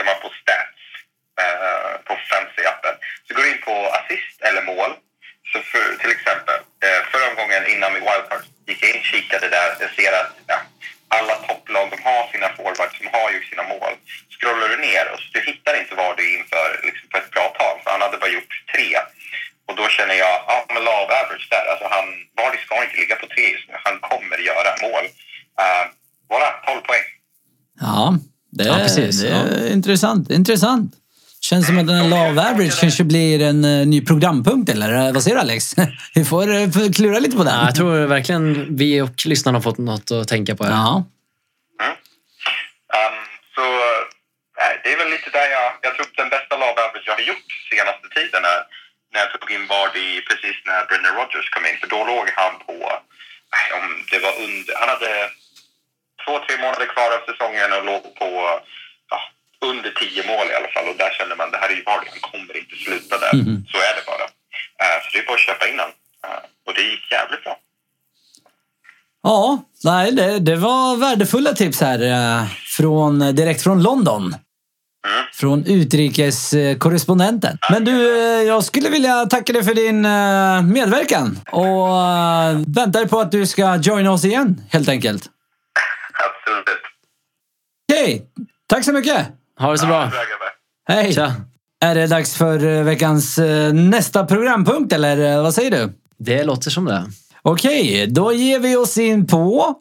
så 0.04 0.10
klickar 0.10 0.12
man 0.12 0.22
på 0.22 0.30
stats 0.42 0.82
eh, 1.42 1.92
på 2.06 2.14
fantasy-appen. 2.30 2.94
Så 3.26 3.34
går 3.34 3.42
du 3.42 3.50
in 3.50 3.62
på 3.68 3.76
assist 3.98 4.38
eller 4.48 4.62
mål. 4.62 4.90
Så 5.52 5.58
för, 5.70 5.86
till 6.02 6.12
exempel, 6.16 6.58
eh, 6.84 7.00
förra 7.10 7.26
omgången 7.30 7.62
innan 7.72 7.92
min 7.92 8.06
wildcard 8.08 8.44
gick 8.66 8.82
jag 8.82 8.90
in 8.90 9.00
och 9.00 9.10
kikade 9.12 9.48
där. 9.48 9.68
Jag 9.80 9.90
ser 9.98 10.12
att 10.20 10.32
ja, 10.52 10.58
alla 11.16 11.34
topplag 11.46 11.86
de 11.90 11.98
har 12.08 12.22
sina 12.32 12.48
forwards 12.56 12.96
som 12.98 13.06
har 13.16 13.26
gjort 13.34 13.50
sina 13.52 13.64
mål. 13.74 13.92
Scrollar 14.34 14.68
du 14.74 14.76
ner 14.88 15.04
och 15.12 15.18
så 15.22 15.26
du 15.36 15.40
hittar 15.50 15.74
inte 15.80 15.94
var 15.94 16.10
du 16.16 16.22
är 16.28 16.38
inför 16.38 16.68
liksom, 16.88 17.06
på 17.10 17.16
ett 17.18 17.30
bra 17.34 17.46
tag. 17.60 17.74
För 17.82 17.90
han 17.94 18.04
hade 18.06 18.18
bara 18.22 18.36
gjort 18.38 18.54
tre. 18.74 18.88
Och 19.66 19.74
då 19.80 19.84
känner 19.96 20.16
jag, 20.24 20.34
ja 20.50 20.56
men 20.74 20.82
love 20.90 21.12
average 21.20 21.46
där. 21.54 21.64
Alltså 21.70 21.86
han, 21.94 22.06
Vardy 22.38 22.58
ska 22.64 22.84
inte 22.84 23.00
ligga 23.02 23.16
på 23.22 23.26
tre 23.34 23.44
just 23.54 23.68
nu. 23.68 23.74
Han 23.86 23.96
kommer 24.08 24.38
göra 24.50 24.70
mål. 24.86 25.04
Uh, 25.62 25.84
voilà, 26.32 26.50
12 26.66 26.80
poäng. 26.88 27.06
Ja, 27.80 28.18
det, 28.56 28.64
Ja, 28.64 28.74
precis. 28.74 29.20
det 29.22 29.28
är 29.28 29.72
intressant. 29.84 30.30
intressant. 30.30 30.94
Känns 31.40 31.66
som 31.66 31.78
att 31.78 31.86
den 31.86 31.96
här 31.96 32.08
love 32.08 32.40
average 32.50 32.80
kanske 32.80 33.04
blir 33.04 33.42
en 33.42 33.64
eh, 33.64 33.86
ny 33.86 33.98
programpunkt, 34.10 34.70
eller 34.72 34.90
eh, 34.92 35.12
vad 35.12 35.22
säger 35.22 35.36
du 35.36 35.40
Alex? 35.40 35.74
Vi 36.14 36.24
får, 36.24 36.46
eh, 36.54 36.68
klura 36.96 37.18
lite 37.18 37.36
på 37.36 37.44
den. 37.44 37.54
Ja, 37.58 37.64
jag 37.70 37.76
tror 37.78 38.06
verkligen 38.16 38.76
vi 38.76 39.00
och 39.06 39.16
lyssnarna 39.26 39.58
har 39.58 39.62
fått 39.68 39.78
något 39.78 40.10
att 40.10 40.28
tänka 40.28 40.52
på. 40.56 40.64
Här. 40.64 40.72
Ja. 40.72 40.92
Mm. 41.82 41.94
Um, 42.98 43.18
så 43.56 43.64
nej, 44.60 44.72
det 44.82 44.90
är 44.94 44.98
väl 45.02 45.10
lite 45.16 45.30
där 45.38 45.48
jag... 45.56 45.68
Jag 45.86 45.92
tror 45.94 46.06
den 46.22 46.30
bästa 46.36 46.54
love 46.62 46.78
average 46.84 47.06
jag 47.10 47.16
har 47.20 47.26
gjort 47.30 47.48
senaste 47.70 48.06
tiden 48.16 48.42
är 48.54 48.60
när 49.12 49.20
jag 49.24 49.30
tog 49.32 49.50
in 49.56 49.66
Vardy 49.72 50.08
precis 50.28 50.56
när 50.68 50.80
Brendan 50.88 51.16
Rodgers 51.18 51.48
kom 51.54 51.64
in. 51.68 51.78
För 51.80 51.88
då 51.94 52.00
låg 52.12 52.26
han 52.40 52.54
på... 52.66 52.76
Nej, 53.54 53.66
om 53.78 53.84
det 54.10 54.20
var 54.26 54.34
under... 54.44 54.72
Han 54.80 54.88
hade 54.94 55.12
två, 56.22 56.34
tre 56.44 56.54
månader 56.64 56.88
kvar 56.94 57.10
av 57.16 57.22
säsongen 57.30 57.70
och 57.76 57.84
låg 57.90 58.02
på 58.20 58.30
ja, 59.12 59.18
tio 60.24 60.36
mål 60.36 60.46
i 60.52 60.54
alla 60.58 60.68
fall. 60.74 60.88
Och 60.90 60.96
där 60.96 61.10
kände 61.18 61.34
man 61.36 61.50
det 61.50 61.58
här 61.58 61.68
är 61.68 61.76
ju 61.76 61.82
Vardy, 61.82 62.06
han 62.10 62.20
kommer 62.30 62.56
inte 62.56 62.76
sluta 62.84 63.18
där. 63.18 63.34
Mhm. 63.34 63.64
Så 63.72 63.76
är 63.88 63.94
det 63.98 64.04
bara. 64.06 64.24
Uh, 64.82 64.98
så 65.02 65.08
det 65.12 65.18
är 65.18 65.26
bara 65.26 65.34
att 65.34 65.40
köpa 65.40 65.68
in 65.68 65.78
honom. 65.78 65.94
Uh, 66.26 66.40
och 66.66 66.74
det 66.74 66.82
gick 66.82 67.12
jävligt 67.12 67.44
bra. 67.44 67.56
Ja, 69.22 69.64
nej, 69.84 70.12
det, 70.12 70.38
det 70.38 70.56
var 70.56 70.96
värdefulla 70.96 71.52
tips 71.52 71.80
här 71.80 72.02
eh, 72.02 72.46
från, 72.76 73.18
direkt 73.18 73.62
från 73.62 73.82
London. 73.82 74.22
Mm. 74.22 75.24
Från 75.32 75.66
utrikeskorrespondenten. 75.66 77.58
Men 77.70 77.84
du, 77.84 78.18
eh, 78.18 78.42
jag 78.42 78.64
skulle 78.64 78.88
vilja 78.88 79.26
tacka 79.26 79.52
dig 79.52 79.64
för 79.64 79.74
din 79.74 80.04
eh, 80.04 80.62
medverkan 80.62 81.38
och 81.52 81.88
eh, 81.88 82.58
väntar 82.66 83.06
på 83.06 83.20
att 83.20 83.32
du 83.32 83.46
ska 83.46 83.76
joina 83.76 84.12
oss 84.12 84.24
igen, 84.24 84.62
helt 84.70 84.88
enkelt. 84.88 85.30
Absolut. 86.12 86.64
Okej, 87.92 88.26
tack 88.66 88.84
så 88.84 88.92
mycket. 88.92 89.26
Ha 89.60 89.72
det 89.72 89.78
så 89.78 89.86
bra. 89.86 90.12
Hej! 90.88 91.12
Tja. 91.14 91.34
Är 91.80 91.94
det 91.94 92.06
dags 92.06 92.36
för 92.36 92.64
eh, 92.64 92.84
veckans 92.84 93.38
eh, 93.38 93.72
nästa 93.72 94.26
programpunkt, 94.26 94.92
eller 94.92 95.36
eh, 95.36 95.42
vad 95.42 95.54
säger 95.54 95.70
du? 95.70 95.92
Det 96.18 96.44
låter 96.44 96.70
som 96.70 96.84
det. 96.84 97.04
Okej, 97.42 98.06
då 98.06 98.32
ger 98.32 98.58
vi 98.58 98.76
oss 98.76 98.98
in 98.98 99.26
på 99.26 99.74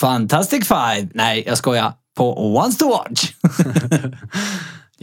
Fantastic 0.00 0.68
Five. 0.68 1.08
Nej, 1.14 1.44
jag 1.46 1.58
skojar. 1.58 1.92
På 2.16 2.56
Once 2.56 2.78
to 2.78 2.88
Watch. 2.90 3.32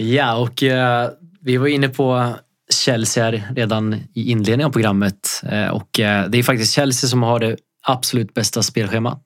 Ja, 0.01 0.35
och 0.35 0.63
eh, 0.63 1.09
vi 1.41 1.57
var 1.57 1.67
inne 1.67 1.89
på 1.89 2.35
Chelsea 2.73 3.23
här 3.23 3.53
redan 3.55 3.93
i 3.93 4.31
inledningen 4.31 4.67
av 4.67 4.71
programmet. 4.71 5.41
Eh, 5.43 5.67
och 5.67 5.99
eh, 5.99 6.29
det 6.29 6.37
är 6.37 6.43
faktiskt 6.43 6.73
Chelsea 6.73 7.07
som 7.07 7.23
har 7.23 7.39
det 7.39 7.57
absolut 7.83 8.33
bästa 8.33 8.63
spelschemat. 8.63 9.21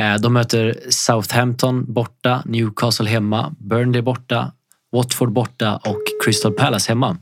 Eh, 0.00 0.14
de 0.14 0.32
möter 0.32 0.76
Southampton 0.88 1.92
borta, 1.92 2.42
Newcastle 2.44 3.08
hemma, 3.08 3.54
Burnley 3.58 4.02
borta, 4.02 4.52
Watford 4.92 5.32
borta 5.32 5.76
och 5.76 6.02
Crystal 6.24 6.52
Palace 6.52 6.90
hemma. 6.90 7.16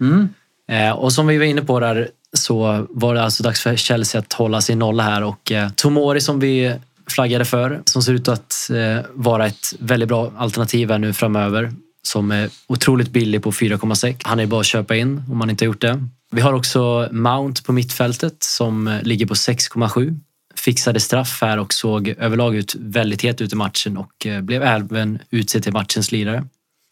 Mm. 0.00 0.28
Eh, 0.68 0.90
och 0.90 1.12
som 1.12 1.26
vi 1.26 1.38
var 1.38 1.44
inne 1.44 1.62
på 1.62 1.80
där 1.80 2.08
så 2.32 2.86
var 2.90 3.14
det 3.14 3.22
alltså 3.22 3.42
dags 3.42 3.60
för 3.60 3.76
Chelsea 3.76 4.18
att 4.20 4.32
hålla 4.32 4.60
sin 4.60 4.78
nolla 4.78 5.02
här 5.02 5.22
och 5.24 5.52
eh, 5.52 5.68
Tomori 5.70 6.20
som 6.20 6.40
vi 6.40 6.74
flaggade 7.06 7.44
för 7.44 7.82
som 7.84 8.02
ser 8.02 8.12
ut 8.12 8.28
att 8.28 8.70
vara 9.12 9.46
ett 9.46 9.74
väldigt 9.78 10.08
bra 10.08 10.32
alternativ 10.36 10.90
här 10.90 10.98
nu 10.98 11.12
framöver 11.12 11.72
som 12.02 12.30
är 12.30 12.50
otroligt 12.66 13.10
billig 13.10 13.42
på 13.42 13.52
4,6. 13.52 14.20
Han 14.22 14.40
är 14.40 14.46
bara 14.46 14.60
att 14.60 14.66
köpa 14.66 14.96
in 14.96 15.22
om 15.30 15.38
man 15.38 15.50
inte 15.50 15.64
har 15.64 15.66
gjort 15.66 15.80
det. 15.80 16.04
Vi 16.30 16.40
har 16.40 16.52
också 16.52 17.08
Mount 17.12 17.62
på 17.62 17.72
mittfältet 17.72 18.36
som 18.38 19.00
ligger 19.02 19.26
på 19.26 19.34
6,7. 19.34 20.20
Fixade 20.64 21.00
straff 21.00 21.38
här 21.42 21.58
och 21.58 21.74
såg 21.74 22.08
överlag 22.08 22.56
ut 22.56 22.74
väldigt 22.78 23.22
het 23.22 23.40
ut 23.40 23.52
i 23.52 23.56
matchen 23.56 23.96
och 23.96 24.26
eh, 24.26 24.40
blev 24.40 24.62
även 24.62 25.18
utsedd 25.30 25.62
till 25.62 25.72
matchens 25.72 26.12
lirare. 26.12 26.44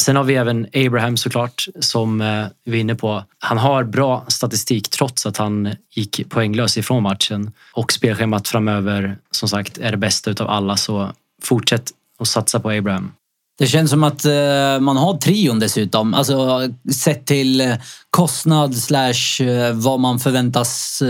Sen 0.02 0.16
har 0.16 0.24
vi 0.24 0.34
även 0.34 0.66
Abraham 0.74 1.16
såklart 1.16 1.66
som 1.80 2.20
eh, 2.20 2.46
vi 2.64 2.76
är 2.76 2.80
inne 2.80 2.94
på. 2.94 3.24
Han 3.38 3.58
har 3.58 3.84
bra 3.84 4.24
statistik 4.28 4.88
trots 4.88 5.26
att 5.26 5.36
han 5.36 5.74
gick 5.90 6.28
poänglös 6.28 6.78
ifrån 6.78 7.02
matchen 7.02 7.52
och 7.72 7.92
spelschemat 7.92 8.48
framöver 8.48 9.16
som 9.30 9.48
sagt 9.48 9.78
är 9.78 9.90
det 9.90 9.96
bästa 9.96 10.30
utav 10.30 10.50
alla 10.50 10.76
så 10.76 11.12
fortsätt 11.42 11.90
att 12.18 12.28
satsa 12.28 12.60
på 12.60 12.70
Abraham. 12.70 13.12
Det 13.58 13.66
känns 13.66 13.90
som 13.90 14.04
att 14.04 14.24
eh, 14.24 14.80
man 14.80 14.96
har 14.96 15.16
trion 15.18 15.58
dessutom. 15.58 16.14
Alltså 16.14 16.68
sett 16.94 17.26
till 17.26 17.60
eh, 17.60 17.74
kostnad 18.10 18.76
slash 18.76 19.42
eh, 19.46 19.72
vad 19.74 20.00
man 20.00 20.18
förväntas 20.18 21.02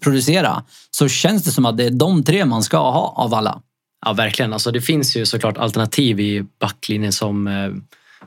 producera. 0.00 0.62
Så 0.90 1.08
känns 1.08 1.42
det 1.42 1.50
som 1.50 1.66
att 1.66 1.76
det 1.76 1.84
är 1.84 1.90
de 1.90 2.24
tre 2.24 2.44
man 2.44 2.62
ska 2.62 2.76
ha 2.78 3.14
av 3.16 3.34
alla. 3.34 3.60
Ja, 4.06 4.12
verkligen. 4.12 4.52
Alltså, 4.52 4.70
det 4.70 4.80
finns 4.80 5.16
ju 5.16 5.26
såklart 5.26 5.58
alternativ 5.58 6.20
i 6.20 6.44
backlinjen 6.60 7.12
som 7.12 7.48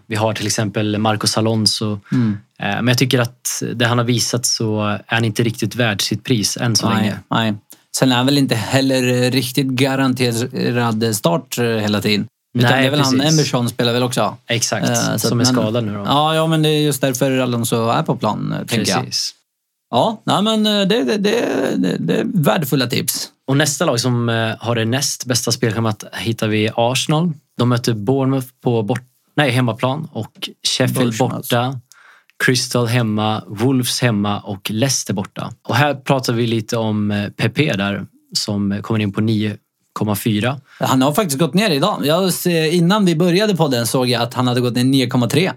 vi 0.08 0.16
har 0.16 0.34
till 0.34 0.46
exempel 0.46 0.98
Marcos 0.98 1.38
Alonso. 1.38 2.00
Mm. 2.12 2.38
Men 2.60 2.88
jag 2.88 2.98
tycker 2.98 3.20
att 3.20 3.64
det 3.76 3.86
han 3.86 3.98
har 3.98 4.06
visat 4.06 4.46
så 4.46 4.82
är 4.82 5.04
han 5.08 5.26
inte 5.26 5.44
riktigt 5.44 5.76
värd 5.76 6.02
sitt 6.02 6.24
pris 6.24 6.58
än 6.58 6.76
så 6.76 6.90
Nej, 6.90 6.98
länge. 6.98 7.20
nej. 7.30 7.54
Sen 7.98 8.12
är 8.12 8.16
han 8.16 8.26
väl 8.26 8.38
inte 8.38 8.56
heller 8.56 9.32
riktigt 9.32 9.68
garanterad 9.68 11.16
start 11.16 11.58
hela 11.60 12.02
tiden. 12.02 12.28
Utan 12.58 12.72
Nej, 12.72 12.82
det 12.82 12.88
är 12.88 12.92
väl 12.92 13.00
han, 13.00 13.20
precis. 13.20 13.34
Emerson 13.34 13.70
spelar 13.70 13.94
väl 13.94 14.04
också. 14.04 14.38
Exakt, 14.48 14.90
Eh, 14.90 15.16
som 15.18 15.32
är 15.32 15.36
men- 15.36 15.46
skadad 15.46 15.84
nu 15.84 15.94
då. 15.94 16.04
Ja, 16.06 16.36
ja, 16.36 16.48
men 16.48 16.62
det 16.62 16.70
är 16.70 16.82
just 16.82 17.02
därför 17.02 17.38
Alonso 17.40 17.90
är 17.90 18.04
på 18.04 18.16
plan, 18.16 18.54
eh, 18.54 18.66
tänker 18.66 18.92
jag. 18.92 19.06
Ja, 19.92 20.22
nej, 20.26 20.44
men 20.44 20.66
eh, 20.66 20.88
det, 20.88 21.04
det, 21.04 21.18
det, 21.18 21.98
det, 22.00 22.18
är 22.18 22.24
värdefulla 22.34 22.88
tips. 22.88 23.30
Och 23.48 23.58
nästa 23.58 23.86
lag 23.86 24.00
som 24.00 24.30
eh, 24.30 24.56
har 24.60 24.76
det 24.76 24.86
näst 24.86 25.26
bästa 25.26 25.52
spelschemat 25.52 26.04
hittar 26.14 26.48
vi 26.48 26.70
Arsenal. 26.76 27.32
De 27.58 27.70
möter 27.70 27.94
Bournemouth 27.94 28.48
på 28.64 28.84
bort, 28.84 29.02
nej, 29.36 29.52
hemmaplan 29.52 30.08
och 30.12 30.50
Sheffield 30.68 31.18
borta. 31.18 31.80
Crystal 32.44 32.88
hemma, 32.88 33.44
Wolves 33.48 34.02
hemma 34.02 34.40
och 34.40 34.72
Leicester 34.72 35.14
borta. 35.14 35.52
Och 35.68 35.76
här 35.76 35.96
pratar 35.96 36.34
vi 36.34 36.48
lite 36.48 36.78
om 36.78 37.30
PP 37.38 37.74
där 37.74 38.06
som 38.38 38.80
kommer 38.82 39.00
in 39.00 39.14
på 39.14 39.22
9,4. 40.06 40.60
Han 40.80 41.02
har 41.02 41.14
faktiskt 41.14 41.40
gått 41.40 41.54
ner 41.54 41.70
idag. 41.70 42.02
Jag, 42.06 42.34
ser- 42.34 42.72
innan 42.74 43.06
vi 43.06 43.16
började 43.16 43.56
på 43.56 43.68
den 43.68 43.88
såg 43.88 44.08
jag 44.10 44.22
att 44.22 44.34
han 44.34 44.48
hade 44.48 44.62
gått 44.62 44.74
ner 44.76 44.84
9,3. 44.84 45.52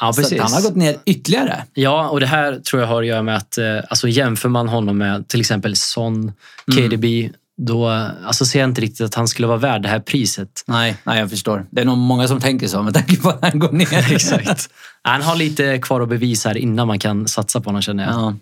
Ja, 0.00 0.12
Så 0.12 0.20
precis. 0.22 0.40
han 0.42 0.52
har 0.52 0.62
gått 0.62 0.76
ner 0.76 0.96
ytterligare. 1.06 1.64
Ja, 1.74 2.08
och 2.08 2.20
det 2.20 2.26
här 2.26 2.58
tror 2.60 2.82
jag 2.82 2.88
har 2.88 3.02
att 3.02 3.08
göra 3.08 3.22
med 3.22 3.36
att 3.36 3.58
eh, 3.58 3.64
alltså 3.88 4.08
jämför 4.08 4.48
man 4.48 4.68
honom 4.68 4.98
med 4.98 5.28
till 5.28 5.40
exempel 5.40 5.76
Son, 5.76 6.32
Mm. 6.72 6.88
KDB, 6.90 7.30
då 7.56 7.88
alltså 8.26 8.44
ser 8.46 8.60
jag 8.60 8.68
inte 8.70 8.80
riktigt 8.80 9.00
att 9.00 9.14
han 9.14 9.28
skulle 9.28 9.48
vara 9.48 9.58
värd 9.58 9.82
det 9.82 9.88
här 9.88 10.00
priset. 10.00 10.64
Nej, 10.66 10.96
nej, 11.04 11.18
jag 11.18 11.30
förstår. 11.30 11.66
Det 11.70 11.80
är 11.80 11.84
nog 11.84 11.98
många 11.98 12.28
som 12.28 12.40
tänker 12.40 12.68
så 12.68 12.82
med 12.82 12.94
tanke 12.94 13.16
på 13.16 13.28
att 13.28 13.38
han 13.42 13.58
går 13.58 13.72
ner. 13.72 13.92
Exakt. 14.12 14.68
Han 15.02 15.22
har 15.22 15.36
lite 15.36 15.78
kvar 15.78 16.00
att 16.00 16.08
bevisa 16.08 16.48
här 16.48 16.56
innan 16.56 16.86
man 16.86 16.98
kan 16.98 17.28
satsa 17.28 17.60
på 17.60 17.68
honom 17.68 17.82
känner 17.82 18.04
jag. 18.04 18.12
Ja. 18.14 18.34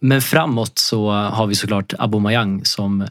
Men 0.00 0.22
framåt 0.22 0.78
så 0.78 1.10
har 1.10 1.46
vi 1.46 1.54
såklart 1.54 1.92
Aubameyang 1.98 2.64
som. 2.64 3.06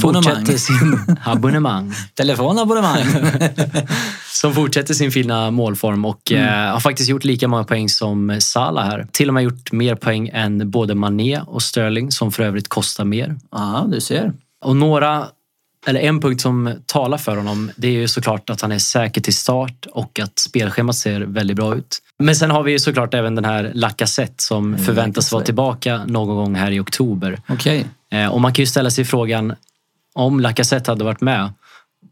Fortsätter 0.00 0.56
sin 0.58 1.16
abonnemang. 1.24 1.94
Telefonabonnemang. 2.14 3.04
Som 4.32 4.54
fortsätter 4.54 4.94
sin 4.94 5.10
fina 5.12 5.50
målform 5.50 6.04
och 6.04 6.32
Mm. 6.32 6.44
eh, 6.66 6.72
har 6.72 6.80
faktiskt 6.80 7.08
gjort 7.08 7.24
lika 7.24 7.48
många 7.48 7.64
poäng 7.64 7.88
som 7.88 8.36
Salah 8.40 8.84
här. 8.86 9.06
Till 9.12 9.28
och 9.28 9.34
med 9.34 9.42
gjort 9.42 9.72
mer 9.72 9.94
poäng 9.94 10.28
än 10.32 10.70
både 10.70 10.94
Mané 10.94 11.40
och 11.40 11.62
Sterling 11.62 12.10
som 12.12 12.32
för 12.32 12.42
övrigt 12.42 12.68
kostar 12.68 13.04
mer. 13.04 13.36
ja, 13.52 13.86
du 13.92 14.00
ser. 14.00 14.32
Och 14.64 14.76
några, 14.76 15.26
eller 15.86 16.00
en 16.00 16.20
punkt 16.20 16.40
som 16.40 16.74
talar 16.86 17.18
för 17.18 17.36
honom 17.36 17.70
det 17.76 17.88
är 17.88 17.92
ju 17.92 18.08
såklart 18.08 18.50
att 18.50 18.60
han 18.60 18.72
är 18.72 18.78
säker 18.78 19.20
till 19.20 19.36
start 19.36 19.86
och 19.92 20.20
att 20.20 20.38
spelschemat 20.38 20.96
ser 20.96 21.20
väldigt 21.20 21.56
bra 21.56 21.74
ut. 21.76 21.98
Men 22.18 22.36
sen 22.36 22.50
har 22.50 22.62
vi 22.62 22.72
ju 22.72 22.78
såklart 22.78 23.14
även 23.14 23.34
den 23.34 23.44
här 23.44 23.70
Lacazette 23.74 24.34
som 24.42 24.78
förväntas 24.78 25.32
vara 25.32 25.44
tillbaka 25.44 26.00
någon 26.06 26.36
gång 26.36 26.54
här 26.54 26.70
i 26.70 26.80
oktober. 26.80 27.40
Okej. 27.48 27.86
Eh, 28.12 28.26
och 28.26 28.40
man 28.40 28.52
kan 28.54 28.62
ju 28.62 28.66
ställa 28.66 28.90
sig 28.90 29.04
frågan 29.04 29.54
om 30.14 30.40
Lacazette 30.40 30.90
hade 30.90 31.04
varit 31.04 31.20
med 31.20 31.52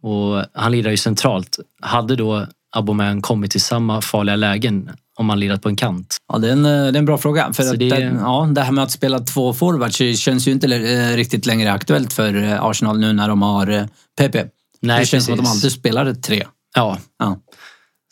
och 0.02 0.44
han 0.54 0.72
lirar 0.72 0.90
ju 0.90 0.96
centralt. 0.96 1.58
Hade 1.82 2.16
då 2.16 2.46
Aubameyang 2.76 3.22
kommit 3.22 3.50
till 3.50 3.60
samma 3.60 4.00
farliga 4.00 4.36
lägen 4.36 4.90
om 5.18 5.28
han 5.28 5.40
lirat 5.40 5.62
på 5.62 5.68
en 5.68 5.76
kant? 5.76 6.16
Ja, 6.32 6.38
det 6.38 6.48
är, 6.48 6.52
en, 6.52 6.64
eh, 6.66 6.70
det 6.70 6.76
är 6.76 6.96
en 6.96 7.04
bra 7.04 7.18
fråga. 7.18 7.52
För 7.52 7.76
det- 7.76 7.88
det... 7.90 8.00
ja, 8.20 8.48
det 8.52 8.60
här 8.60 8.72
med 8.72 8.84
att 8.84 8.90
spela 8.90 9.18
två 9.18 9.52
forwards 9.54 10.18
känns 10.18 10.48
ju 10.48 10.52
inte 10.52 10.66
eh, 10.76 11.16
riktigt 11.16 11.46
längre 11.46 11.72
aktuellt 11.72 12.12
för 12.12 12.34
eh, 12.42 12.62
Arsenal 12.64 12.98
nu 12.98 13.12
när 13.12 13.28
de 13.28 13.42
har 13.42 13.88
PP. 14.18 14.34
Nej, 14.80 15.00
det 15.00 15.06
känns 15.06 15.24
som 15.24 15.34
att 15.34 15.38
de 15.38 15.44
precis. 15.44 15.64
alltid 15.64 15.72
spelar 15.78 16.14
tre. 16.14 16.44
Ja, 16.74 16.98
Ja, 17.18 17.38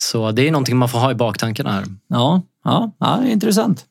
så 0.03 0.31
det 0.31 0.47
är 0.47 0.51
någonting 0.51 0.77
man 0.77 0.89
får 0.89 0.99
ha 0.99 1.11
i 1.11 1.15
baktankarna 1.15 1.71
här. 1.71 1.83
ja, 2.07 2.41
ja, 2.63 2.91
ja 2.99 3.25
intressant. 3.25 3.85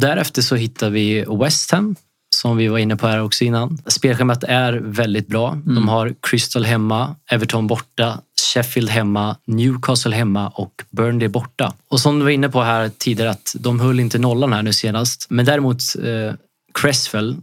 Därefter 0.00 0.42
så 0.42 0.54
hittar 0.56 0.90
vi 0.90 1.24
West 1.40 1.70
Ham 1.70 1.96
som 2.40 2.56
vi 2.56 2.68
var 2.68 2.78
inne 2.78 2.96
på 2.96 3.06
här 3.06 3.22
också 3.22 3.44
innan. 3.44 3.78
Spelschemat 3.86 4.44
är 4.44 4.72
väldigt 4.72 5.26
bra. 5.26 5.58
De 5.64 5.88
har 5.88 6.14
Crystal 6.22 6.64
hemma, 6.64 7.16
Everton 7.30 7.66
borta, 7.66 8.20
Sheffield 8.54 8.90
hemma, 8.90 9.36
Newcastle 9.46 10.16
hemma 10.16 10.48
och 10.48 10.84
Burnley 10.90 11.28
borta. 11.28 11.72
Och 11.88 12.00
som 12.00 12.18
du 12.18 12.24
var 12.24 12.30
inne 12.30 12.48
på 12.48 12.62
här 12.62 12.90
tidigare 12.98 13.30
att 13.30 13.54
de 13.58 13.80
höll 13.80 14.00
inte 14.00 14.18
nollan 14.18 14.52
här 14.52 14.62
nu 14.62 14.72
senast. 14.72 15.26
Men 15.30 15.44
däremot 15.44 15.80
eh, 16.04 16.34
Cresswell 16.74 17.36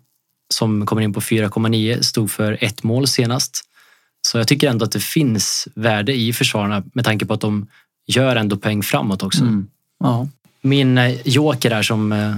som 0.54 0.86
kommer 0.86 1.02
in 1.02 1.14
på 1.14 1.22
4,9 1.22 2.02
stod 2.02 2.32
för 2.32 2.58
ett 2.62 2.84
mål 2.84 3.08
senast. 3.08 3.62
Så 4.28 4.38
jag 4.38 4.48
tycker 4.48 4.70
ändå 4.70 4.86
att 4.86 4.92
det 4.92 5.04
finns 5.04 5.68
värde 5.74 6.14
i 6.14 6.34
försvararna 6.34 6.84
med 6.94 7.06
tanke 7.06 7.26
på 7.26 7.34
att 7.34 7.42
de 7.42 7.68
gör 8.08 8.36
ändå 8.36 8.58
poäng 8.58 8.84
framåt 8.84 9.24
också. 9.24 9.42
Mm. 9.42 9.68
Ja. 10.00 10.28
Min 10.62 10.98
eh, 10.98 11.28
joker 11.28 11.72
här 11.72 11.84
som 11.84 12.12
eh, 12.12 12.36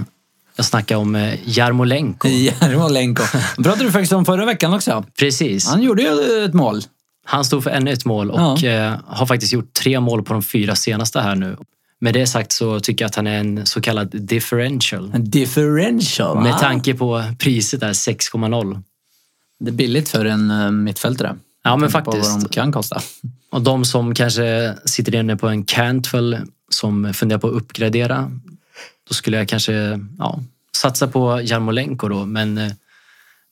jag 0.58 0.64
snackade 0.64 1.00
om, 1.00 1.14
eh, 1.14 1.34
Jarmolenko. 1.44 2.28
Jarmolenko. 2.60 3.22
Det 3.56 3.62
pratade 3.62 3.84
du 3.84 3.92
faktiskt 3.92 4.12
om 4.12 4.24
förra 4.24 4.44
veckan 4.44 4.74
också. 4.74 5.04
Precis. 5.18 5.68
Han 5.68 5.82
gjorde 5.82 6.02
ju 6.02 6.44
ett 6.44 6.54
mål. 6.54 6.82
Han 7.24 7.44
stod 7.44 7.62
för 7.64 7.70
ännu 7.70 7.90
ett 7.92 8.04
mål 8.04 8.30
och 8.30 8.64
eh, 8.64 8.94
har 9.06 9.26
faktiskt 9.26 9.52
gjort 9.52 9.72
tre 9.72 10.00
mål 10.00 10.22
på 10.22 10.32
de 10.32 10.42
fyra 10.42 10.74
senaste 10.74 11.20
här 11.20 11.34
nu. 11.34 11.56
Med 12.00 12.14
det 12.14 12.26
sagt 12.26 12.52
så 12.52 12.80
tycker 12.80 13.04
jag 13.04 13.08
att 13.08 13.14
han 13.14 13.26
är 13.26 13.38
en 13.40 13.66
så 13.66 13.80
kallad 13.80 14.08
differential. 14.10 15.10
En 15.14 15.30
differential. 15.30 16.42
Med 16.42 16.54
Ah, 16.54 16.58
tanke 16.58 16.94
på 16.94 17.24
priset 17.38 17.80
där, 17.80 17.92
6,0. 17.92 18.82
Det 19.60 19.70
är 19.70 19.74
billigt 19.74 20.08
för 20.08 20.24
en 20.24 20.50
uh, 20.50 20.70
mittfältare. 20.70 21.36
Ja, 21.64 21.70
men 21.70 21.80
Med 21.80 21.92
tanke 21.92 22.04
på 22.04 22.12
faktiskt. 22.12 22.34
Vad 22.34 22.42
de 22.42 22.48
kan 22.48 22.72
kosta. 22.72 23.00
Och 23.50 23.62
de 23.62 23.84
som 23.84 24.14
kanske 24.14 24.74
sitter 24.84 25.14
inne 25.14 25.36
på 25.36 25.48
en 25.48 25.64
Cantwell 25.64 26.38
som 26.70 27.14
funderar 27.14 27.40
på 27.40 27.46
att 27.46 27.54
uppgradera, 27.54 28.30
då 29.08 29.14
skulle 29.14 29.36
jag 29.36 29.48
kanske 29.48 30.00
ja, 30.18 30.40
satsa 30.76 31.08
på 31.08 31.40
Jarmolenko 31.42 32.08
då. 32.08 32.26
Men 32.26 32.58
eh, 32.58 32.72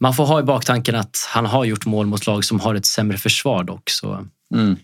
man 0.00 0.14
får 0.14 0.26
ha 0.26 0.40
i 0.40 0.42
baktanken 0.42 0.94
att 0.94 1.28
han 1.28 1.46
har 1.46 1.64
gjort 1.64 1.86
mål 1.86 2.06
mot 2.06 2.26
lag 2.26 2.44
som 2.44 2.60
har 2.60 2.74
ett 2.74 2.86
sämre 2.86 3.18
försvar 3.18 3.64
dock. 3.64 3.90
Så 3.90 4.26
Mm. 4.54 4.76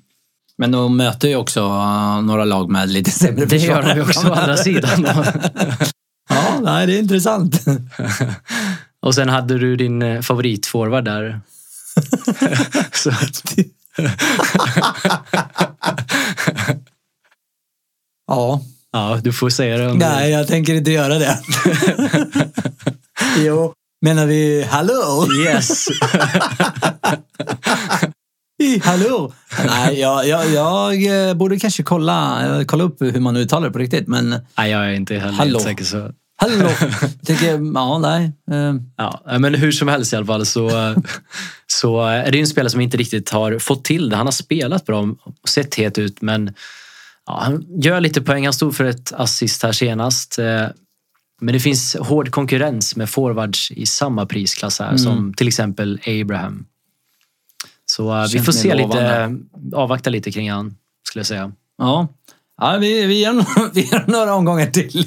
Men 0.59 0.71
de 0.71 0.97
möter 0.97 1.29
ju 1.29 1.37
också 1.37 1.61
uh, 1.61 2.23
några 2.23 2.45
lag 2.45 2.71
med 2.71 2.89
lite 2.89 3.11
sämre 3.21 3.45
det 3.45 3.59
försvar. 3.59 3.77
gör 3.77 3.83
de 3.83 3.95
ju 3.95 4.03
också 4.03 4.29
å 4.29 4.33
andra 4.33 4.57
sidan. 4.57 5.07
Ja, 6.29 6.61
nej, 6.63 6.87
det 6.87 6.95
är 6.95 6.99
intressant. 6.99 7.65
Och 9.03 9.15
sen 9.15 9.29
hade 9.29 9.59
du 9.59 9.77
din 9.77 10.03
eh, 10.03 10.21
favoritforward 10.21 11.05
där. 11.05 11.41
Ja. 18.27 18.61
Ja, 18.93 19.21
du 19.25 19.33
får 19.33 19.51
säga 19.51 19.79
det. 19.79 19.89
om 19.91 19.99
Nej, 19.99 20.31
jag 20.31 20.49
tänker 20.49 20.75
inte 20.75 20.91
göra 20.91 21.19
det. 21.19 21.39
jo. 23.39 23.73
Menar 24.05 24.27
vi 24.27 24.63
hallå? 24.71 25.27
Yes. 25.47 25.87
Hallå? 28.83 29.33
Nej, 29.67 30.01
jag, 30.01 30.27
jag, 30.29 30.51
jag 30.51 31.29
eh, 31.29 31.35
borde 31.35 31.59
kanske 31.59 31.83
kolla, 31.83 32.47
eh, 32.59 32.65
kolla 32.65 32.85
upp 32.85 33.03
hur 33.03 33.21
man 33.21 33.37
uttalar 33.37 33.67
det 33.67 33.73
på 33.73 33.79
riktigt. 33.79 34.09
Men 34.09 34.29
Nej, 34.59 34.71
jag 34.71 34.87
är 34.87 34.93
inte 34.93 35.15
heller 35.15 35.33
Hallå. 35.33 35.51
helt 35.59 35.63
säker. 35.63 35.85
Så. 35.85 36.11
hallå? 36.37 36.69
Tänker, 37.27 37.73
ja, 37.75 37.99
nej. 37.99 38.33
eh, 38.53 38.75
Ja, 38.97 39.39
men 39.39 39.55
hur 39.55 39.73
som 39.73 39.89
helst 39.89 40.13
i 40.13 40.17
alla 40.17 40.27
fall 40.27 40.47
så, 40.47 40.71
så 41.67 42.03
är 42.07 42.31
det 42.31 42.41
en 42.41 42.47
spelare 42.47 42.71
som 42.71 42.81
inte 42.81 42.97
riktigt 42.97 43.31
har 43.31 43.59
fått 43.59 43.85
till 43.85 44.09
det. 44.09 44.17
Han 44.17 44.27
har 44.27 44.33
spelat 44.33 44.87
bra 44.87 45.01
och 45.43 45.49
sett 45.49 45.75
het 45.75 45.99
ut 45.99 46.23
men 46.23 46.55
ja, 47.27 47.41
han 47.43 47.65
gör 47.83 48.01
lite 48.01 48.23
poäng. 48.23 48.45
Han 48.45 48.53
stod 48.53 48.77
för 48.77 48.85
ett 48.85 49.13
assist 49.13 49.63
här 49.63 49.73
senast. 49.73 50.39
Eh, 50.39 50.67
Men 51.41 51.53
det 51.53 51.61
finns 51.61 51.97
hård 52.01 52.31
konkurrens 52.31 52.97
med 52.97 53.11
forwards 53.11 53.71
i 53.71 53.87
samma 53.87 54.27
prisklass 54.27 54.79
här 54.79 54.97
som 54.97 55.35
till 55.35 55.49
exempel 55.49 56.01
Abraham. 56.07 56.67
Så 57.87 58.23
eh, 58.23 58.27
vi 58.33 58.39
får 58.41 58.53
se 58.53 58.75
lite, 58.75 58.89
lovande. 58.89 59.39
avvakta 59.77 60.11
lite 60.11 60.33
kring 60.33 60.51
han 60.51 60.75
skulle 61.09 61.21
jag 61.21 61.27
säga. 61.27 61.53
Ja, 61.79 62.09
ja 62.61 62.77
vi, 62.81 63.07
vi, 63.07 63.21
ger, 63.21 63.73
vi 63.75 63.81
ger 63.81 64.05
några 64.07 64.35
omgångar 64.35 64.67
till 64.67 65.07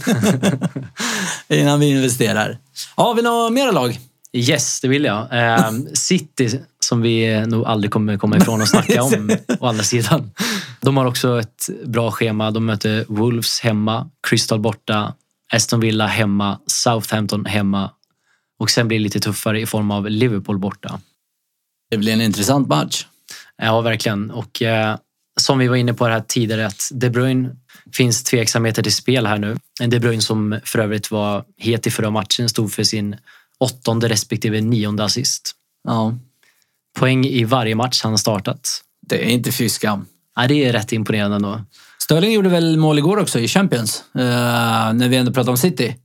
innan 1.60 1.80
vi 1.80 1.90
investerar. 1.90 2.58
Har 2.96 3.16
vi 3.16 3.22
några 3.22 3.50
mera 3.50 3.72
lag? 3.72 4.00
Yes, 4.34 4.82
det 4.82 4.88
vill 4.88 5.04
jag. 5.04 5.28
Eh, 5.32 5.72
City, 5.94 6.60
som 6.80 7.02
vi 7.02 7.46
nog 7.48 7.66
aldrig 7.66 7.92
kommer 7.92 8.18
komma 8.18 8.38
ifrån 8.38 8.62
att 8.62 8.70
snacka 8.70 9.04
om, 9.04 9.32
å 9.60 9.66
andra 9.68 9.84
sidan. 9.84 10.32
De 10.82 10.98
har 10.98 11.06
också 11.06 11.40
ett 11.40 11.70
bra 11.86 12.12
schema. 12.12 12.52
De 12.52 12.66
möter 12.66 13.06
Wolves 13.08 13.60
hemma, 13.60 14.10
Crystal 14.28 14.60
borta, 14.60 15.14
Aston 15.54 15.80
Villa 15.80 16.08
hemma, 16.08 16.60
Southampton 16.68 17.46
hemma 17.46 17.92
och 18.60 18.70
sen 18.70 18.88
blir 18.88 18.98
det 18.98 19.04
lite 19.04 19.20
tuffare 19.20 19.62
i 19.62 19.66
form 19.66 19.92
av 19.92 20.10
Liverpool 20.10 20.60
borta. 20.60 21.00
Det 21.92 21.98
blir 21.98 22.14
en 22.14 22.22
intressant 22.22 22.68
match. 22.68 23.06
Ja, 23.58 23.82
verkligen. 23.82 24.32
Och 24.32 24.62
eh, 24.62 24.98
som 25.40 25.58
vi 25.60 25.68
var 25.68 25.76
inne 25.76 25.94
på 25.94 26.06
här 26.06 26.22
tidigare 26.28 26.66
att 26.66 26.90
De 26.94 27.10
Bruyne 27.10 27.56
finns 27.94 28.24
tveksamheter 28.24 28.84
till 28.84 28.94
spel 28.94 29.26
här 29.26 29.38
nu. 29.38 29.58
En 29.82 29.90
De 29.90 30.00
Bruyne 30.00 30.22
som 30.22 30.60
för 30.66 30.80
övrigt 30.80 31.12
var 31.12 31.46
het 31.58 31.88
i 31.88 31.92
förra 31.92 32.10
matchen, 32.10 32.50
stod 32.50 32.72
för 32.72 32.84
sin 32.84 33.16
åttonde 33.58 34.10
respektive 34.10 34.62
nionde 34.62 35.04
assist. 35.04 35.52
Ja, 35.84 36.18
Poäng 37.00 37.26
i 37.26 37.44
varje 37.44 37.76
match 37.76 38.02
han 38.04 38.12
har 38.12 38.18
startat. 38.18 38.82
det 39.08 39.26
är 39.26 39.30
inte 39.30 39.52
fy 39.52 39.70
skam. 39.70 40.06
Ja, 40.36 40.48
det 40.48 40.66
är 40.66 40.74
rätt 40.74 40.92
imponerande 40.92 41.36
ändå. 41.36 41.62
Sterling 42.00 42.34
gjorde 42.34 42.50
väl 42.50 42.78
mål 42.78 42.98
igår 42.98 43.18
också 43.18 43.40
i 43.40 43.48
Champions, 43.48 44.04
eh, 44.16 44.22
när 44.94 45.10
vi 45.10 45.18
ändå 45.18 45.32
pratade 45.32 45.52
om 45.52 45.58
City. 45.58 45.96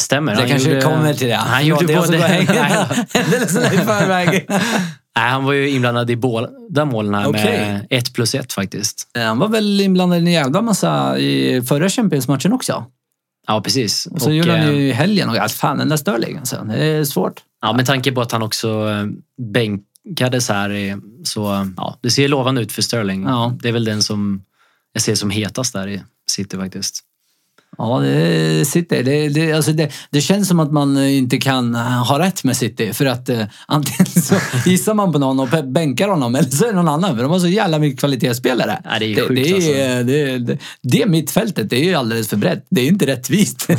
Stämmer. 0.00 0.32
Det 0.32 0.38
han 0.38 0.48
kanske 0.48 0.68
gjorde, 0.68 0.82
kommer 0.82 1.14
till 1.14 1.28
det. 1.28 1.34
Han 1.34 1.62
Förlåt, 1.62 1.82
gjorde 1.82 2.02
som 2.02 2.12
både... 2.12 2.18
händelserna 3.14 3.72
i 3.72 3.76
förväg. 3.76 4.46
Nej, 5.16 5.30
han 5.30 5.44
var 5.44 5.52
ju 5.52 5.70
inblandad 5.70 6.10
i 6.10 6.16
båda 6.16 6.84
målen 6.84 7.14
här 7.14 7.28
Okej. 7.28 7.42
med 7.44 7.86
ett 7.90 8.14
plus 8.14 8.34
ett 8.34 8.52
faktiskt. 8.52 9.08
Han 9.14 9.38
var 9.38 9.48
väl 9.48 9.80
inblandad 9.80 10.18
i 10.18 10.20
en 10.20 10.32
jävla 10.32 10.62
massa 10.62 11.18
i 11.18 11.62
förra 11.62 11.88
Champions-matchen 11.88 12.52
också. 12.52 12.84
Ja, 13.46 13.60
precis. 13.60 14.06
Och 14.06 14.22
så 14.22 14.32
gjorde 14.32 14.50
han 14.50 14.60
eh, 14.60 14.74
ju 14.74 14.88
i 14.88 14.92
helgen. 14.92 15.28
Och, 15.28 15.50
fan, 15.50 15.78
den 15.78 15.88
där 15.88 15.96
Sterling 15.96 16.36
alltså. 16.38 16.64
Det 16.68 16.84
är 16.84 17.04
svårt. 17.04 17.40
Ja, 17.62 17.72
med 17.72 17.86
tanke 17.86 18.12
på 18.12 18.20
att 18.20 18.32
han 18.32 18.42
också 18.42 18.68
eh, 18.68 19.06
bänkades 20.06 20.48
här 20.48 20.72
i- 20.72 20.96
så 21.24 21.72
ja, 21.76 21.98
det 22.02 22.10
ser 22.10 22.28
lovande 22.28 22.60
ut 22.62 22.72
för 22.72 22.82
Sterling. 22.82 23.22
Ja. 23.22 23.56
Det 23.62 23.68
är 23.68 23.72
väl 23.72 23.84
den 23.84 24.02
som 24.02 24.42
jag 24.92 25.02
ser 25.02 25.14
som 25.14 25.30
hetast 25.30 25.72
där 25.72 25.88
i 25.88 26.02
City 26.30 26.56
faktiskt. 26.56 27.02
Ja, 27.78 28.00
det 28.00 28.64
sitter. 28.68 29.02
Det, 29.02 29.28
det, 29.28 29.52
alltså 29.52 29.72
det, 29.72 29.92
det 30.10 30.20
känns 30.20 30.48
som 30.48 30.60
att 30.60 30.72
man 30.72 30.98
inte 30.98 31.38
kan 31.38 31.74
ha 31.74 32.18
rätt 32.18 32.44
med 32.44 32.56
City. 32.56 32.92
För 32.92 33.06
att 33.06 33.28
eh, 33.28 33.44
antingen 33.66 34.06
så 34.06 34.34
gissar 34.66 34.94
man 34.94 35.12
på 35.12 35.18
någon 35.18 35.40
och 35.40 35.48
bänkar 35.68 36.08
honom 36.08 36.34
eller 36.34 36.50
så 36.50 36.64
är 36.64 36.68
det 36.68 36.74
någon 36.76 36.88
annan. 36.88 37.16
För 37.16 37.22
de 37.22 37.32
har 37.32 37.38
så 37.38 37.48
jävla 37.48 37.78
mycket 37.78 38.00
kvalitetsspelare. 38.00 38.80
Ja, 38.84 38.90
det 38.98 39.04
är 39.06 39.16
det, 39.16 39.22
sjukt, 39.22 39.44
det, 39.44 39.54
alltså. 39.54 39.70
är, 39.70 40.04
det, 40.04 40.38
det, 40.38 40.58
det 40.82 41.06
mittfältet 41.06 41.70
det 41.70 41.76
är 41.76 41.84
ju 41.84 41.94
alldeles 41.94 42.28
för 42.28 42.36
brett. 42.36 42.66
Det 42.70 42.80
är 42.80 42.86
inte 42.86 43.06
rättvist. 43.06 43.68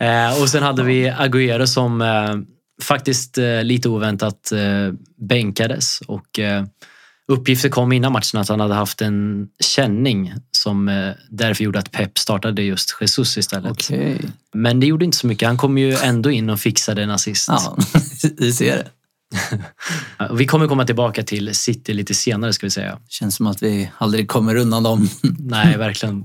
Eh, 0.00 0.42
och 0.42 0.48
sen 0.48 0.62
hade 0.62 0.82
vi 0.82 1.10
Agüero 1.10 1.66
som 1.66 2.00
eh, 2.02 2.34
faktiskt 2.82 3.38
eh, 3.38 3.62
lite 3.64 3.88
oväntat 3.88 4.52
eh, 4.52 4.92
bänkades. 5.28 6.00
Och, 6.06 6.38
eh, 6.38 6.64
uppgifter 7.28 7.68
kom 7.68 7.92
innan 7.92 8.12
matchen 8.12 8.40
att 8.40 8.48
han 8.48 8.60
hade 8.60 8.74
haft 8.74 9.02
en 9.02 9.48
känning 9.64 10.32
som 10.50 10.88
eh, 10.88 11.10
därför 11.30 11.64
gjorde 11.64 11.78
att 11.78 11.92
Pep 11.92 12.18
startade 12.18 12.62
just 12.62 12.96
Jesus 13.00 13.38
istället. 13.38 13.72
Okej. 13.72 14.20
Men 14.54 14.80
det 14.80 14.86
gjorde 14.86 15.04
inte 15.04 15.16
så 15.16 15.26
mycket. 15.26 15.48
Han 15.48 15.56
kom 15.58 15.78
ju 15.78 15.92
ändå 15.92 16.30
in 16.30 16.50
och 16.50 16.60
fixade 16.60 17.02
en 17.02 17.10
assist. 17.10 17.48
Ja, 17.48 17.76
vi 18.38 18.52
ser 18.52 18.76
det. 18.76 18.88
Eh, 20.20 20.32
Vi 20.34 20.46
kommer 20.46 20.68
komma 20.68 20.84
tillbaka 20.86 21.22
till 21.22 21.54
City 21.54 21.94
lite 21.94 22.14
senare 22.14 22.52
ska 22.52 22.66
vi 22.66 22.70
säga. 22.70 22.98
Känns 23.08 23.34
som 23.36 23.46
att 23.46 23.62
vi 23.62 23.90
aldrig 23.98 24.28
kommer 24.28 24.56
undan 24.56 24.82
dem. 24.82 25.08
Nej, 25.38 25.76
verkligen. 25.76 26.24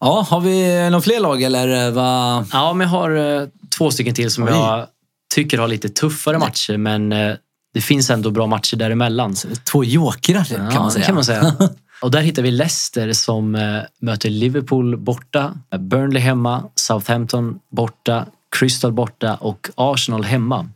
Ja, 0.00 0.26
har 0.30 0.40
vi 0.40 0.90
några 0.90 1.00
fler 1.02 1.20
lag 1.20 1.42
eller 1.42 1.90
vad? 1.90 2.46
Ja, 2.52 2.72
men 2.72 2.84
jag 2.86 2.92
har 2.92 3.40
eh, 3.42 3.48
två 3.78 3.90
stycken 3.90 4.14
till 4.14 4.30
som 4.30 4.44
Oj. 4.44 4.50
jag 4.50 4.86
tycker 5.34 5.58
har 5.58 5.68
lite 5.68 5.88
tuffare 5.88 6.38
matcher, 6.38 6.76
men 6.76 7.12
eh, 7.12 7.34
det 7.74 7.80
finns 7.80 8.10
ändå 8.10 8.30
bra 8.30 8.46
matcher 8.46 8.76
däremellan. 8.76 9.34
Två 9.64 9.84
jokrar 9.84 10.44
kan 10.44 10.64
Ja, 10.72 10.80
man 10.80 10.90
säga. 10.92 11.04
kan 11.04 11.14
man 11.14 11.24
säga. 11.24 11.54
Och 12.02 12.10
där 12.10 12.20
hittar 12.20 12.42
vi 12.42 12.50
Leicester 12.50 13.12
som 13.12 13.54
eh, 13.54 13.78
möter 14.00 14.30
Liverpool 14.30 14.96
borta, 14.96 15.54
Burnley 15.78 16.22
hemma, 16.22 16.64
Southampton 16.74 17.58
borta, 17.70 18.26
Crystal 18.56 18.92
borta 18.92 19.34
och 19.34 19.68
Arsenal 19.74 20.24
hemma. 20.24 20.68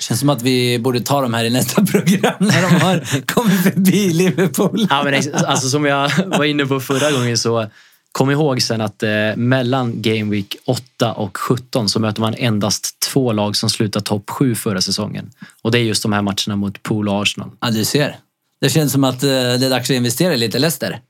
Känns 0.00 0.20
som 0.20 0.28
att 0.28 0.42
vi 0.42 0.78
borde 0.78 1.00
ta 1.00 1.20
dem 1.20 1.34
här 1.34 1.44
i 1.44 1.50
nästa 1.50 1.86
program 1.86 2.34
när 2.38 2.62
de 2.62 2.80
har 2.80 3.20
kommit 3.34 3.62
förbi 3.62 4.12
Liverpool. 4.12 4.86
Ja, 4.90 5.02
men 5.04 5.14
alltså, 5.46 5.68
som 5.68 5.84
jag 5.84 6.10
var 6.26 6.44
inne 6.44 6.66
på 6.66 6.80
förra 6.80 7.10
gången 7.10 7.38
så 7.38 7.66
kom 8.12 8.30
ihåg 8.30 8.62
sen 8.62 8.80
att 8.80 9.02
eh, 9.02 9.10
mellan 9.36 10.02
Game 10.02 10.30
Week 10.30 10.56
8 10.64 11.12
och 11.12 11.36
17 11.36 11.88
så 11.88 12.00
möter 12.00 12.20
man 12.20 12.34
endast 12.34 13.00
två 13.00 13.32
lag 13.32 13.56
som 13.56 13.70
slutade 13.70 14.04
topp 14.04 14.30
7 14.30 14.54
förra 14.54 14.80
säsongen. 14.80 15.30
Och 15.62 15.70
det 15.70 15.78
är 15.78 15.82
just 15.82 16.02
de 16.02 16.12
här 16.12 16.22
matcherna 16.22 16.56
mot 16.56 16.82
Pool 16.82 17.08
och 17.08 17.22
Arsenal. 17.22 17.50
Ja, 17.60 17.70
du 17.70 17.84
ser. 17.84 18.16
Det 18.60 18.70
känns 18.70 18.92
som 18.92 19.04
att 19.04 19.22
eh, 19.22 19.28
det 19.28 19.66
är 19.66 19.70
dags 19.70 19.90
att 19.90 19.94
investera 19.94 20.34
i 20.34 20.36
lite 20.36 20.58
Leicester. 20.58 21.00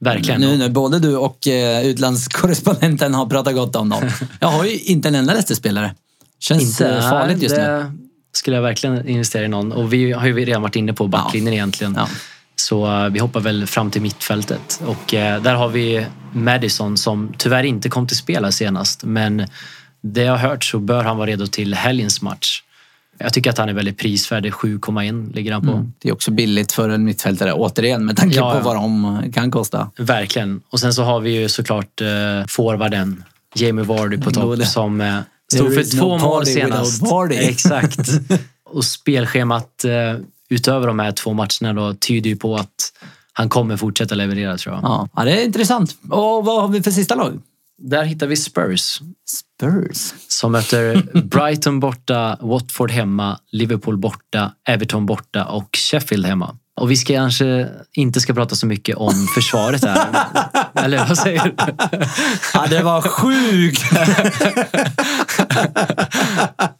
Verkligen. 0.00 0.40
Nu 0.40 0.56
när 0.56 0.68
både 0.68 0.98
du 0.98 1.16
och 1.16 1.46
eh, 1.48 1.86
utlandskorrespondenten 1.86 3.14
har 3.14 3.26
pratat 3.26 3.54
gott 3.54 3.76
om 3.76 3.88
dem. 3.88 4.10
Jag 4.40 4.48
har 4.48 4.64
ju 4.64 4.78
inte 4.78 5.08
en 5.08 5.14
enda 5.14 5.32
Leicester-spelare. 5.32 5.94
Känns 6.40 6.62
Inte 6.62 7.02
farligt 7.02 7.42
just 7.42 7.56
nu. 7.56 7.62
det 7.62 7.92
skulle 8.32 8.56
jag 8.56 8.62
verkligen 8.62 9.08
investera 9.08 9.44
i 9.44 9.48
någon. 9.48 9.72
Och 9.72 9.92
vi 9.92 10.12
har 10.12 10.26
ju 10.26 10.44
redan 10.44 10.62
varit 10.62 10.76
inne 10.76 10.92
på 10.92 11.06
backlinjen 11.06 11.54
egentligen. 11.54 11.94
Ja. 11.96 12.08
Så 12.60 12.86
eh, 12.86 13.08
vi 13.08 13.18
hoppar 13.18 13.40
väl 13.40 13.66
fram 13.66 13.90
till 13.90 14.02
mittfältet. 14.02 14.80
Och 14.86 15.14
eh, 15.14 15.42
där 15.42 15.54
har 15.54 15.68
vi 15.68 16.06
Madison 16.32 16.96
som 16.96 17.34
tyvärr 17.38 17.62
inte 17.62 17.88
kom 17.88 18.06
till 18.06 18.16
spel 18.16 18.44
här 18.44 18.50
senast. 18.50 19.04
Men 19.04 19.46
det 20.00 20.22
jag 20.22 20.32
har 20.32 20.48
hört 20.48 20.64
så 20.64 20.78
bör 20.78 21.04
han 21.04 21.16
vara 21.16 21.30
redo 21.30 21.46
till 21.46 21.74
helgens 21.74 22.22
match. 22.22 22.62
Jag 23.18 23.32
tycker 23.32 23.50
att 23.50 23.58
han 23.58 23.68
är 23.68 23.72
väldigt 23.72 23.98
prisvärd. 23.98 24.46
7,1 24.46 25.34
ligger 25.34 25.52
han 25.52 25.62
på. 25.62 25.72
Mm. 25.72 25.92
Det 25.98 26.08
är 26.08 26.12
också 26.12 26.30
billigt 26.30 26.72
för 26.72 26.88
en 26.88 27.04
mittfältare, 27.04 27.52
återigen, 27.52 28.04
med 28.04 28.16
tanke 28.16 28.36
Ja, 28.36 28.54
på 28.54 28.60
vad 28.60 28.76
de 28.76 29.22
kan 29.34 29.50
kosta. 29.50 29.90
Verkligen. 29.96 30.60
Och 30.70 30.80
sen 30.80 30.94
så 30.94 31.02
har 31.02 31.20
vi 31.20 31.30
ju 31.30 31.48
såklart 31.48 32.00
eh, 32.00 32.06
forwarden 32.48 33.24
Jamie 33.54 33.84
Vardy 33.84 34.18
på 34.18 34.30
topp 34.30 34.62
som 34.66 35.00
eh, 35.00 35.18
stod 35.52 35.74
för 35.74 35.80
is 35.80 35.94
no 35.94 36.00
två 36.00 36.18
mål 36.18 36.46
senast. 36.46 37.02
Exakt. 37.32 38.10
Och 38.64 38.84
spelschemat 38.84 39.84
eh, 39.84 40.24
utöver 40.48 40.86
de 40.86 40.98
här 40.98 41.12
två 41.12 41.32
matcherna 41.32 41.72
då, 41.72 41.94
tyder 41.94 42.30
ju 42.30 42.36
på 42.36 42.56
att 42.56 42.92
han 43.32 43.48
kommer 43.48 43.76
fortsätta 43.76 44.14
leverera 44.14 44.56
tror 44.56 44.74
jag. 44.74 44.84
Ja. 44.84 45.08
ja, 45.16 45.24
det 45.24 45.40
är 45.40 45.44
intressant. 45.44 45.96
Och 46.10 46.44
vad 46.44 46.62
har 46.62 46.68
vi 46.68 46.82
för 46.82 46.90
sista 46.90 47.14
lag? 47.14 47.40
Där 47.82 48.04
hittar 48.04 48.26
vi 48.26 48.36
Spurs 48.36 49.00
Spurs. 49.26 50.14
som 50.28 50.52
möter 50.52 51.02
Brighton 51.22 51.80
borta, 51.80 52.38
Watford 52.40 52.90
hemma, 52.90 53.38
Liverpool 53.50 53.96
borta, 53.96 54.52
Everton 54.68 55.06
borta 55.06 55.44
och 55.44 55.68
Sheffield 55.76 56.26
hemma. 56.26 56.56
Och 56.76 56.90
vi 56.90 56.96
ska 56.96 57.14
kanske 57.14 57.68
inte 57.92 58.20
ska 58.20 58.34
prata 58.34 58.54
så 58.54 58.66
mycket 58.66 58.96
om 58.96 59.26
försvaret 59.34 59.84
här. 59.84 60.26
Eller 60.84 61.08
vad 61.08 61.18
säger 61.18 61.44
du? 61.44 61.54
Ja, 62.54 62.66
det 62.70 62.82
var 62.82 63.02
sjukt! 63.02 63.84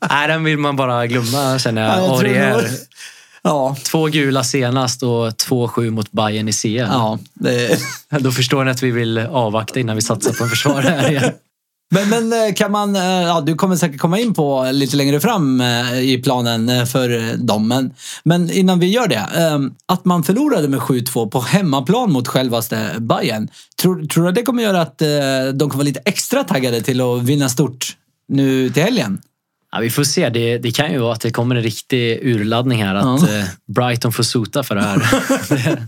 Nej, 0.10 0.28
den 0.28 0.44
vill 0.44 0.58
man 0.58 0.76
bara 0.76 1.06
glömma 1.06 1.58
känner 1.58 1.82
jag. 1.82 1.98
Ja, 1.98 2.26
jag 2.26 2.64
Ja, 3.48 3.76
två 3.84 4.06
gula 4.06 4.44
senast 4.44 5.02
och 5.02 5.28
2-7 5.28 5.90
mot 5.90 6.12
Bayern 6.12 6.48
i 6.48 6.52
CL. 6.52 6.68
ja 6.76 7.18
det... 7.34 7.78
Då 8.20 8.30
förstår 8.30 8.64
ni 8.64 8.70
att 8.70 8.82
vi 8.82 8.90
vill 8.90 9.18
avvakta 9.18 9.80
innan 9.80 9.96
vi 9.96 10.02
satsar 10.02 10.32
på 10.32 10.44
en 10.44 10.50
försvarare 10.50 10.88
här 10.88 11.10
igen. 11.10 11.32
Men, 11.90 12.08
men 12.08 12.32
eh, 12.48 12.54
kan 12.54 12.72
man, 12.72 12.96
eh, 12.96 13.02
ja, 13.02 13.40
du 13.40 13.54
kommer 13.54 13.76
säkert 13.76 14.00
komma 14.00 14.18
in 14.18 14.34
på 14.34 14.68
lite 14.72 14.96
längre 14.96 15.20
fram 15.20 15.60
eh, 15.60 15.98
i 16.00 16.22
planen 16.24 16.86
för 16.86 17.36
dem. 17.36 17.68
Men, 17.68 17.94
men 18.24 18.50
innan 18.50 18.80
vi 18.80 18.86
gör 18.86 19.08
det. 19.08 19.14
eh, 19.34 19.58
Att 19.86 20.04
man 20.04 20.22
förlorade 20.24 20.68
med 20.68 20.80
7-2 20.80 21.30
på 21.30 21.40
hemmaplan 21.40 22.12
mot 22.12 22.28
självaste 22.28 22.94
Bayern. 22.98 23.48
Tror, 23.82 24.04
tror 24.04 24.22
du 24.24 24.28
att 24.28 24.34
det 24.34 24.42
kommer 24.42 24.62
göra 24.62 24.80
att 24.80 24.98
de 25.54 25.58
kommer 25.58 25.74
vara 25.74 25.82
lite 25.84 26.00
extra 26.04 26.44
taggade 26.44 26.80
till 26.80 27.00
att 27.00 27.22
vinna 27.22 27.48
stort 27.48 27.96
nu 28.28 28.70
till 28.70 28.82
helgen? 28.82 29.20
Ja, 29.72 29.78
vi 29.78 29.90
får 29.90 30.04
se. 30.04 30.28
Det, 30.28 30.58
det 30.58 30.70
kan 30.70 30.92
ju 30.92 30.98
vara 30.98 31.12
att 31.12 31.20
det 31.20 31.30
kommer 31.30 31.56
en 31.56 31.62
riktig 31.62 32.18
urladdning 32.22 32.84
här. 32.84 32.94
Att 32.94 33.22
Ja. 33.22 33.38
eh, 33.38 33.44
Brighton 33.66 34.12
får 34.12 34.22
sota 34.22 34.62
för 34.62 34.74
det 34.74 34.82
här. 34.82 34.98
det, 35.48 35.78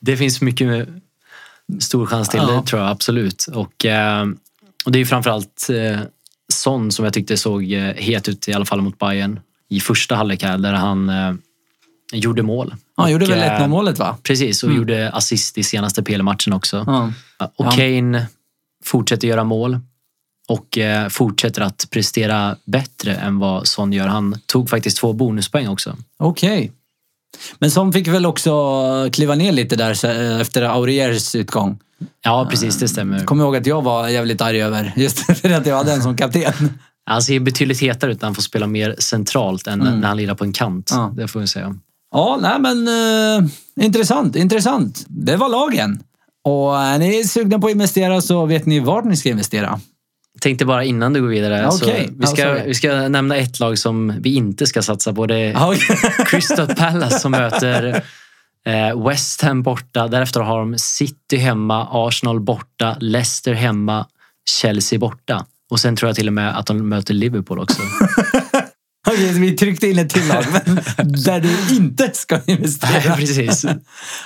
det 0.00 0.16
finns 0.16 0.40
mycket 0.40 0.88
stor 1.80 2.06
chans 2.06 2.28
till 2.28 2.40
Ja. 2.42 2.50
det 2.50 2.66
tror 2.66 2.82
jag 2.82 2.90
absolut. 2.90 3.46
Och, 3.54 3.84
eh, 3.86 4.26
och 4.84 4.92
det 4.92 4.96
är 4.98 5.00
ju 5.00 5.06
framförallt 5.06 5.66
eh, 5.70 6.00
Son 6.52 6.92
som 6.92 7.04
jag 7.04 7.14
tyckte 7.14 7.36
såg 7.36 7.64
het 7.96 8.28
ut 8.28 8.48
i 8.48 8.52
alla 8.52 8.64
fall 8.64 8.80
mot 8.80 8.98
Bayern 8.98 9.40
i 9.68 9.80
första 9.80 10.14
halvlek 10.14 10.42
här 10.42 10.58
där 10.58 10.72
han 10.72 11.10
gjorde 12.12 12.42
mål. 12.42 12.74
Ja, 12.96 13.02
han 13.02 13.12
gjorde 13.12 13.24
Och, 13.24 13.30
väl 13.30 13.38
eh, 13.38 13.60
1-0 13.64 13.68
målet 13.68 13.98
va? 13.98 14.16
Precis, 14.22 14.62
och 14.62 14.72
gjorde 14.72 15.10
assist 15.10 15.58
i 15.58 15.62
senaste 15.62 16.02
PL-matchen 16.02 16.52
också. 16.52 16.84
Ja. 16.86 17.12
Och. 17.56 17.72
Kane 17.72 18.26
fortsätter 18.84 19.28
göra 19.28 19.44
mål 19.44 19.78
och 20.50 20.78
eh, 20.78 21.08
fortsätter 21.08 21.62
att 21.62 21.86
prestera 21.90 22.56
bättre 22.64 23.14
än 23.14 23.38
vad 23.38 23.66
Son 23.66 23.92
gör. 23.92 24.06
Han 24.06 24.38
tog 24.46 24.70
faktiskt 24.70 24.96
två 24.96 25.12
bonuspoäng 25.12 25.68
också. 25.68 25.96
Okej. 26.18 26.72
Men 27.58 27.70
som 27.70 27.92
fick 27.92 28.08
väl 28.08 28.26
också 28.26 28.52
kliva 29.12 29.34
ner 29.34 29.52
lite 29.52 29.76
där 29.76 30.04
eh, 30.04 30.40
efter 30.40 30.62
Auriers 30.62 31.34
utgång. 31.34 31.78
Ja, 32.24 32.46
precis, 32.50 32.78
det 32.78 32.88
stämmer. 32.88 33.24
Kommer 33.24 33.44
ihåg 33.44 33.56
att 33.56 33.66
jag 33.66 33.82
var 33.82 34.08
jävligt 34.08 34.40
arg 34.40 34.62
över 34.62 34.92
just 34.96 35.18
för 35.40 35.50
att 35.50 35.66
jag 35.66 35.76
hade 35.76 35.92
en 35.92 36.02
som 36.02 36.16
kapten. 36.16 36.72
Han 37.04 37.22
ser 37.22 37.40
betydligt 37.40 37.80
hetare 37.80 38.12
ut 38.12 38.20
när 38.20 38.26
han 38.26 38.34
får 38.34 38.42
spela 38.42 38.66
mer 38.66 38.96
centralt 38.98 39.66
än 39.66 39.78
när 39.78 40.08
han 40.08 40.16
lirar 40.16 40.34
på 40.34 40.44
en 40.44 40.52
kant. 40.52 40.90
Ja. 40.94 41.12
Det 41.16 41.28
får 41.28 41.40
vi 41.40 41.46
säga. 41.46 41.74
Ja, 42.12 42.38
nej 42.42 42.60
men 42.60 42.88
eh, 42.88 43.50
intressant, 43.84 44.36
intressant. 44.36 45.04
Det 45.08 45.36
var 45.36 45.48
lagen. 45.48 46.02
Och 46.44 46.78
är 46.78 46.98
ni 46.98 47.24
sugna 47.24 47.58
på 47.58 47.66
att 47.66 47.72
investera 47.72 48.20
så 48.20 48.46
vet 48.46 48.66
ni 48.66 48.80
vart 48.80 49.04
ni 49.04 49.16
ska 49.16 49.28
investera. 49.28 49.80
Tänkte 50.40 50.66
bara 50.66 50.84
innan 50.84 51.12
du 51.12 51.20
går 51.20 51.28
vidare. 51.28 51.70
så 51.70 51.84
Okej. 51.84 52.08
vi, 52.12 52.26
ska, 52.26 52.42
sorry. 52.42 52.62
vi 52.66 52.74
ska 52.74 53.08
nämna 53.08 53.36
ett 53.36 53.60
lag 53.60 53.78
som 53.78 54.14
vi 54.20 54.34
inte 54.34 54.66
ska 54.66 54.82
satsa 54.82 55.12
på. 55.12 55.26
Det 55.26 55.36
är 55.36 55.68
okej. 55.70 55.96
Crystal 56.26 56.74
Palace 56.74 57.18
som 57.18 57.32
möter 57.32 58.02
eh, 58.66 59.06
West 59.08 59.42
Ham 59.42 59.62
borta. 59.62 60.08
Därefter 60.08 60.40
har 60.40 60.58
de 60.58 60.78
City 60.78 61.36
hemma, 61.36 61.88
Arsenal 61.90 62.40
borta, 62.40 62.96
Leicester 63.00 63.52
hemma, 63.52 64.06
Chelsea 64.50 64.98
borta. 64.98 65.46
Och 65.70 65.80
sen 65.80 65.96
tror 65.96 66.08
jag 66.08 66.16
till 66.16 66.26
och 66.26 66.32
med 66.32 66.58
att 66.58 66.66
de 66.66 66.88
möter 66.88 67.14
Liverpool 67.14 67.58
också. 67.58 67.82
Okej, 69.12 69.34
så 69.34 69.40
vi 69.40 69.56
tryckte 69.56 69.86
in 69.88 69.98
ett 69.98 70.10
till 70.10 70.26
lag, 70.28 70.44
men 70.52 70.74
där 71.24 71.40
du 71.40 71.76
inte 71.76 72.10
ska 72.14 72.34
Nej, 72.46 72.56
investera. 72.56 73.16
precis. 73.16 73.64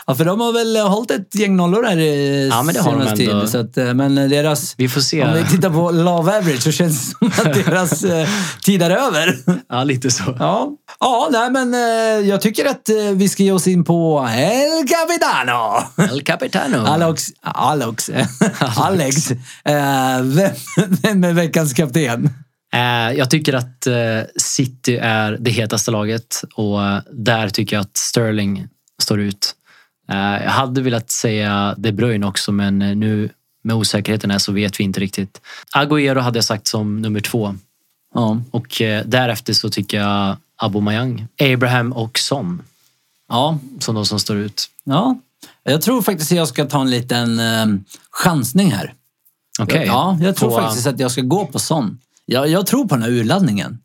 Ja, 0.06 0.14
för 0.14 0.24
de 0.24 0.40
har 0.40 0.52
väl 0.52 0.76
hållit 0.76 1.10
ett 1.10 1.34
gäng 1.34 1.56
nollor 1.56 1.84
här 1.84 1.96
i 1.98 2.48
Ja, 2.52 2.62
men 2.62 2.74
det 2.74 2.80
har 2.80 2.92
de 2.92 3.00
ändå. 3.00 3.16
tid. 3.16 3.50
Så 3.50 3.58
att, 3.58 3.76
eh, 3.76 3.94
men 3.94 4.14
deras... 4.14 4.74
Vi 4.78 4.88
får 4.88 5.00
se. 5.00 5.24
Om 5.24 5.32
vi 5.34 5.44
tittar 5.44 5.70
på 5.70 5.90
love 5.90 6.38
average 6.38 6.62
så 6.62 6.72
känns 6.72 7.14
det 7.20 7.30
som 7.30 7.46
att 7.50 7.54
deras 7.66 8.04
eh, 8.04 8.28
tid 8.64 8.82
är 8.82 8.90
över. 8.90 9.38
Ja, 9.68 9.84
lite 9.84 10.10
så. 10.10 10.36
Ja, 10.38 10.68
ja 11.00 11.28
nej, 11.32 11.50
men 11.50 11.74
eh, 11.74 12.28
jag 12.28 12.40
tycker 12.40 12.66
att 12.66 12.88
vi 13.14 13.28
ska 13.28 13.42
ge 13.42 13.52
oss 13.52 13.66
in 13.66 13.84
på 13.84 14.28
El 14.36 14.88
Capitano. 14.88 15.82
El 16.12 16.22
Capitano. 16.22 16.76
Alex, 16.86 17.22
Alex, 17.42 18.10
Alex. 18.76 19.30
Eh, 19.64 20.20
vem, 20.22 20.50
vem 21.02 21.24
är 21.24 21.32
veckans 21.32 21.72
kapten? 21.72 22.30
Eh, 22.74 23.12
Jag 23.18 23.30
tycker 23.30 23.52
att 23.54 23.86
eh, 23.86 24.20
City 24.36 24.96
är 24.96 25.36
det 25.40 25.50
hetaste 25.50 25.90
laget 25.90 26.42
och 26.54 26.84
eh, 26.86 26.98
där 27.10 27.48
tycker 27.48 27.76
jag 27.76 27.80
att 27.80 27.96
Sterling 27.96 28.68
står 29.02 29.20
ut. 29.20 29.54
Jag 30.06 30.50
hade 30.50 30.82
velat 30.82 31.10
säga 31.10 31.74
De 31.78 31.92
Bruyne 31.92 32.26
också 32.26 32.52
men 32.52 32.78
nu 32.78 33.30
med 33.62 33.76
osäkerheten 33.76 34.30
här 34.30 34.38
så 34.38 34.52
vet 34.52 34.80
vi 34.80 34.84
inte 34.84 35.00
riktigt. 35.00 35.40
Agüero 35.76 36.20
hade 36.20 36.36
jag 36.36 36.44
sagt 36.44 36.66
som 36.66 37.02
nummer 37.02 37.20
två 37.20 37.54
Ja. 38.14 38.40
och 38.50 38.66
därefter 39.04 39.52
så 39.52 39.70
tycker 39.70 40.00
jag 40.00 40.36
Aubameyang, 40.56 41.26
Abraham 41.40 41.92
och 41.92 42.18
Son 42.18 42.62
Ja, 43.28 43.58
som 43.78 43.94
de 43.94 44.06
som 44.06 44.20
står 44.20 44.36
ut. 44.36 44.66
ja. 44.84 45.18
Jag 45.62 45.82
tror 45.82 46.02
faktiskt 46.02 46.32
att 46.32 46.38
jag 46.38 46.48
ska 46.48 46.64
ta 46.64 46.80
en 46.80 46.90
liten 46.90 47.40
chansning 48.10 48.72
här. 48.72 48.94
Okej. 49.60 49.84
Ja, 49.86 50.18
jag 50.22 50.36
tror 50.36 50.50
På- 50.50 50.60
faktiskt 50.60 50.86
att 50.86 51.00
jag 51.00 51.10
ska 51.10 51.20
gå 51.20 51.46
på 51.46 51.58
sån. 51.58 51.98
Jag, 52.26 52.48
jag 52.48 52.66
tror 52.66 52.88
på 52.88 52.94
den 52.94 53.02
här 53.02 53.10
urladdningen. 53.10 53.78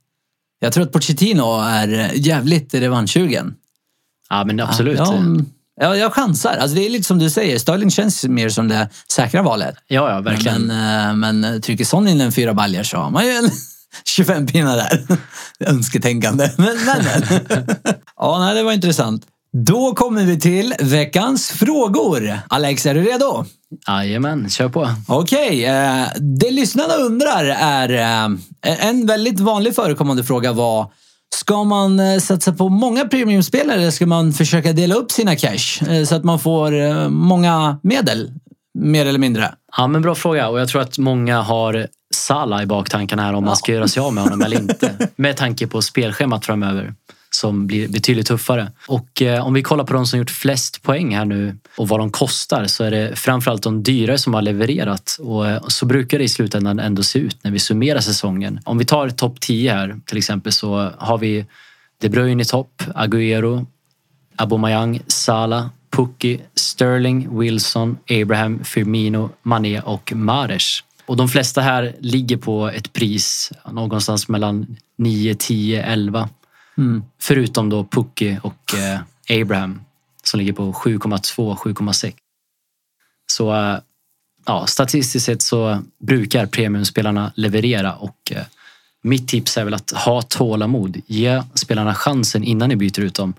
Jag 0.60 0.74
tror 0.74 0.84
att 0.84 0.92
Pochettino 0.92 1.62
är 1.62 1.94
eh, 1.94 2.10
jävligt 2.14 2.74
revanschsugen. 2.74 3.56
Ja 4.30 4.44
men 4.46 4.60
absolut. 4.60 4.98
Ja, 4.98 5.24
ja, 5.82 5.96
jag 5.96 6.14
chansar. 6.14 6.58
Alltså 6.58 6.76
det 6.76 6.86
är 6.86 6.90
lite 6.90 7.04
som 7.04 7.20
du 7.20 7.30
säger, 7.30 7.60
Sterling 7.60 7.92
känns 7.92 8.24
mer 8.24 8.50
som 8.50 8.68
det 8.68 8.90
säkra 9.12 9.42
valet. 9.42 9.76
Ja, 9.88 10.10
ja 10.10 10.22
verkligen. 10.22 10.62
Men, 10.62 11.10
eh, 11.10 11.42
men 11.42 11.62
trycker 11.62 11.86
Son 11.86 12.08
in 12.08 12.22
en 12.22 12.32
fyra 12.32 12.54
baljor 12.54 12.84
så 12.84 12.98
har 12.98 13.10
man 13.10 13.26
ju 13.26 13.32
en 13.32 13.50
25 14.06 14.48
pinnar 14.48 14.78
där. 14.78 15.06
Önsketänkande. 15.70 16.52
Men, 16.58 16.78
men, 16.86 17.06
men. 17.06 17.76
Ja, 18.18 18.40
nej, 18.40 18.56
det 18.56 18.64
var 18.64 18.72
intressant. 18.72 19.26
Då 19.52 19.94
kommer 19.94 20.26
vi 20.26 20.40
till 20.40 20.74
veckans 20.80 21.50
frågor. 21.50 22.40
Alex, 22.48 22.86
är 22.86 22.94
du 22.94 23.04
redo? 23.04 23.46
Jajamän, 23.88 24.50
kör 24.50 24.70
på. 24.70 24.90
Okej, 25.08 25.66
eh, 25.66 26.06
det 26.40 26.52
lyssnarna 26.52 26.94
undrar 26.94 27.46
är... 27.46 27.90
Eh, 27.90 28.90
en 28.90 29.06
väldigt 29.06 29.40
vanlig 29.40 29.76
förekommande 29.76 30.24
fråga 30.24 30.54
var 30.54 30.92
Ska 31.36 31.64
man 31.64 32.00
eh, 32.00 32.20
satsa 32.20 32.54
på 32.54 32.70
många 32.70 33.06
premiumspelare 33.06 33.78
eller 33.78 33.92
ska 33.92 34.06
man 34.06 34.34
försöka 34.34 34.74
dela 34.74 34.96
upp 34.96 35.12
sina 35.12 35.36
cash 35.36 36.06
så 36.08 36.16
att 36.16 36.24
man 36.24 36.40
får 36.40 37.10
många 37.10 37.80
medel? 37.84 38.32
Mer 38.80 39.06
eller 39.06 39.20
mindre. 39.20 39.52
Ja, 39.78 39.88
men 39.88 40.02
bra 40.02 40.16
fråga. 40.16 40.50
Och 40.50 40.60
jag 40.60 40.68
tror 40.68 40.82
att 40.82 40.98
många 40.98 41.42
har 41.42 41.88
Salah 42.16 42.64
i 42.64 42.66
baktankarna 42.66 43.24
här 43.24 43.34
om 43.34 43.46
man 43.46 43.56
ska 43.56 43.72
göra 43.72 43.88
sig 43.88 44.02
av 44.02 44.14
med 44.14 44.24
honom 44.24 44.42
eller 44.42 44.58
inte. 44.62 45.10
Med 45.16 45.38
tanke 45.38 45.68
på 45.68 45.82
spelschemat 45.82 46.46
framöver 46.46 46.94
som 47.40 47.68
blir 47.68 47.88
betydligt 47.88 48.28
tuffare. 48.28 48.72
Och 48.88 49.22
eh, 49.22 49.48
om 49.48 49.54
vi 49.54 49.62
kollar 49.62 49.84
på 49.84 49.94
de 49.94 50.06
som 50.06 50.20
gjort 50.20 50.30
flest 50.30 50.82
poäng 50.84 51.16
här 51.16 51.26
nu 51.26 51.58
och 51.78 51.88
vad 51.88 52.00
de 52.00 52.12
kostar 52.12 52.68
så 52.68 52.84
är 52.84 52.92
det 52.92 53.16
framförallt 53.16 53.64
de 53.64 53.84
dyrare 53.84 54.18
som 54.18 54.34
har 54.34 54.42
levererat. 54.42 55.18
Och 55.20 55.48
eh, 55.48 55.64
så 55.68 55.86
brukar 55.86 56.18
det 56.18 56.24
i 56.24 56.30
slutändan 56.30 56.80
ändå 56.80 57.04
se 57.04 57.20
ut 57.20 57.44
när 57.44 57.52
vi 57.52 57.60
summerar 57.60 58.00
säsongen. 58.00 58.60
Om 58.66 58.78
vi 58.78 58.86
tar 58.86 59.10
topp 59.10 59.40
10 59.40 59.74
här 59.74 60.00
till 60.06 60.18
exempel 60.18 60.52
så 60.52 60.92
har 60.98 61.18
vi 61.18 61.46
De 62.02 62.10
Bruyne 62.10 62.42
i 62.42 62.46
topp, 62.46 62.84
Agüero, 62.96 63.66
Aubameyang, 64.36 65.02
Salah, 65.08 65.68
Pukki, 65.90 66.40
Sterling, 66.56 67.40
Wilson, 67.40 67.98
Abraham, 68.10 68.64
Firmino, 68.64 69.30
Mané 69.44 69.82
och 69.82 70.14
Mares. 70.16 70.84
Och 71.06 71.18
de 71.18 71.30
flesta 71.30 71.62
här 71.62 71.96
ligger 72.00 72.38
på 72.38 72.70
ett 72.70 72.94
pris 72.94 73.52
någonstans 73.72 74.28
mellan 74.28 74.78
9, 74.98 75.36
10, 75.36 75.84
11. 75.84 76.30
Mm. 76.80 77.04
Förutom 77.22 77.70
då 77.70 77.84
Pukki 77.84 78.38
och 78.44 78.74
eh, 78.74 79.42
Abraham 79.42 79.82
som 80.24 80.38
ligger 80.38 80.54
på 80.54 80.74
7,2, 80.74 81.56
7,6. 81.56 82.14
Så 83.28 83.56
eh, 83.56 83.78
ja, 84.46 84.68
statistiskt 84.68 85.26
sett 85.26 85.42
så 85.42 85.82
brukar 86.00 86.46
premiumspelarna 86.46 87.32
leverera 87.36 87.96
och 87.96 88.32
eh, 88.32 88.44
mitt 89.02 89.28
tips 89.28 89.58
är 89.58 89.64
väl 89.64 89.74
att 89.74 89.92
ha 89.92 90.22
tålamod. 90.22 91.02
Ge 91.08 91.44
spelarna 91.54 91.96
chansen 91.96 92.44
innan 92.44 92.70
ni 92.70 92.76
byter 92.76 93.00
ut 93.00 93.16
dem. 93.16 93.34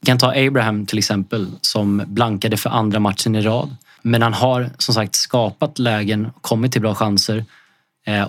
Vi 0.00 0.06
kan 0.06 0.18
ta 0.18 0.46
Abraham 0.46 0.86
till 0.86 0.98
exempel 0.98 1.50
som 1.60 2.02
blankade 2.06 2.56
för 2.56 2.70
andra 2.70 3.00
matchen 3.00 3.34
i 3.34 3.40
rad. 3.40 3.76
Men 4.02 4.22
han 4.22 4.34
har 4.34 4.70
som 4.78 4.94
sagt 4.94 5.14
skapat 5.14 5.78
lägen, 5.78 6.30
kommit 6.40 6.72
till 6.72 6.80
bra 6.80 6.94
chanser 6.94 7.44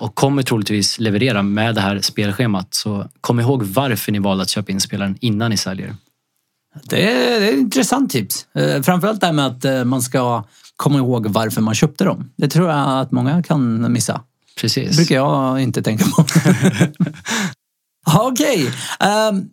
och 0.00 0.14
kommer 0.14 0.42
troligtvis 0.42 0.98
leverera 0.98 1.42
med 1.42 1.74
det 1.74 1.80
här 1.80 2.00
spelschemat. 2.00 2.74
Så 2.74 3.06
kom 3.20 3.40
ihåg 3.40 3.62
varför 3.62 4.12
ni 4.12 4.18
valde 4.18 4.42
att 4.42 4.48
köpa 4.50 4.72
in 4.72 4.80
spelaren 4.80 5.16
innan 5.20 5.50
ni 5.50 5.56
säljer. 5.56 5.94
Det 6.84 7.02
är, 7.10 7.40
det 7.40 7.46
är 7.46 7.52
ett 7.52 7.58
intressant 7.58 8.10
tips. 8.10 8.46
Eh, 8.54 8.82
Framförallt 8.82 9.20
det 9.20 9.26
här 9.26 9.32
med 9.34 9.46
att 9.46 9.64
eh, 9.64 9.84
man 9.84 10.02
ska 10.02 10.44
komma 10.76 10.98
ihåg 10.98 11.26
varför 11.26 11.60
man 11.60 11.74
köpte 11.74 12.04
dem. 12.04 12.30
Det 12.36 12.48
tror 12.48 12.68
jag 12.70 13.00
att 13.00 13.12
många 13.12 13.42
kan 13.42 13.92
missa. 13.92 14.12
Det 14.12 14.60
Precis. 14.60 14.96
brukar 14.96 15.14
jag 15.14 15.60
inte 15.62 15.82
tänka 15.82 16.04
på. 16.04 16.24
Okej. 18.20 18.70
ehm, 19.00 19.48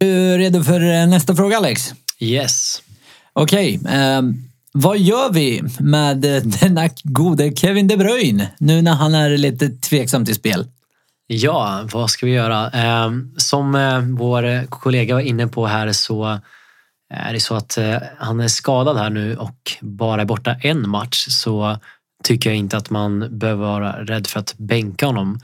är 0.00 0.06
du 0.06 0.38
redo 0.38 0.62
för 0.64 0.80
eh, 0.80 1.06
nästa 1.06 1.36
fråga 1.36 1.56
Alex? 1.56 1.94
Yes. 2.18 2.82
Okej. 3.32 3.80
ehm, 3.88 4.34
vad 4.72 4.98
gör 4.98 5.32
vi 5.32 5.62
med 5.80 6.24
eh, 6.24 6.42
denna 6.42 6.88
gode 7.02 7.56
Kevin 7.56 7.88
De 7.88 7.96
Bruyne 7.96 8.50
nu 8.58 8.82
när 8.82 8.94
han 8.94 9.14
är 9.14 9.36
lite 9.36 9.68
tveksam 9.68 10.24
till 10.24 10.34
spel? 10.34 10.66
Ja, 11.26 11.88
vad 11.92 12.10
ska 12.10 12.26
vi 12.26 12.32
göra? 12.32 12.70
Eh, 12.70 13.10
som 13.36 13.74
eh, 13.74 14.00
vår 14.00 14.66
kollega 14.66 15.14
var 15.14 15.20
inne 15.20 15.46
på 15.46 15.66
här 15.66 15.92
så 15.92 16.40
är 17.14 17.32
det 17.32 17.40
så 17.40 17.54
att 17.54 17.78
han 18.18 18.40
är 18.40 18.48
skadad 18.48 18.96
här 18.96 19.10
nu 19.10 19.36
och 19.36 19.72
bara 19.80 20.20
är 20.20 20.24
borta 20.24 20.54
en 20.60 20.88
match 20.88 21.26
så 21.28 21.78
tycker 22.24 22.50
jag 22.50 22.56
inte 22.56 22.76
att 22.76 22.90
man 22.90 23.38
behöver 23.38 23.66
vara 23.66 24.04
rädd 24.04 24.26
för 24.26 24.40
att 24.40 24.54
bänka 24.58 25.06
honom. 25.06 25.40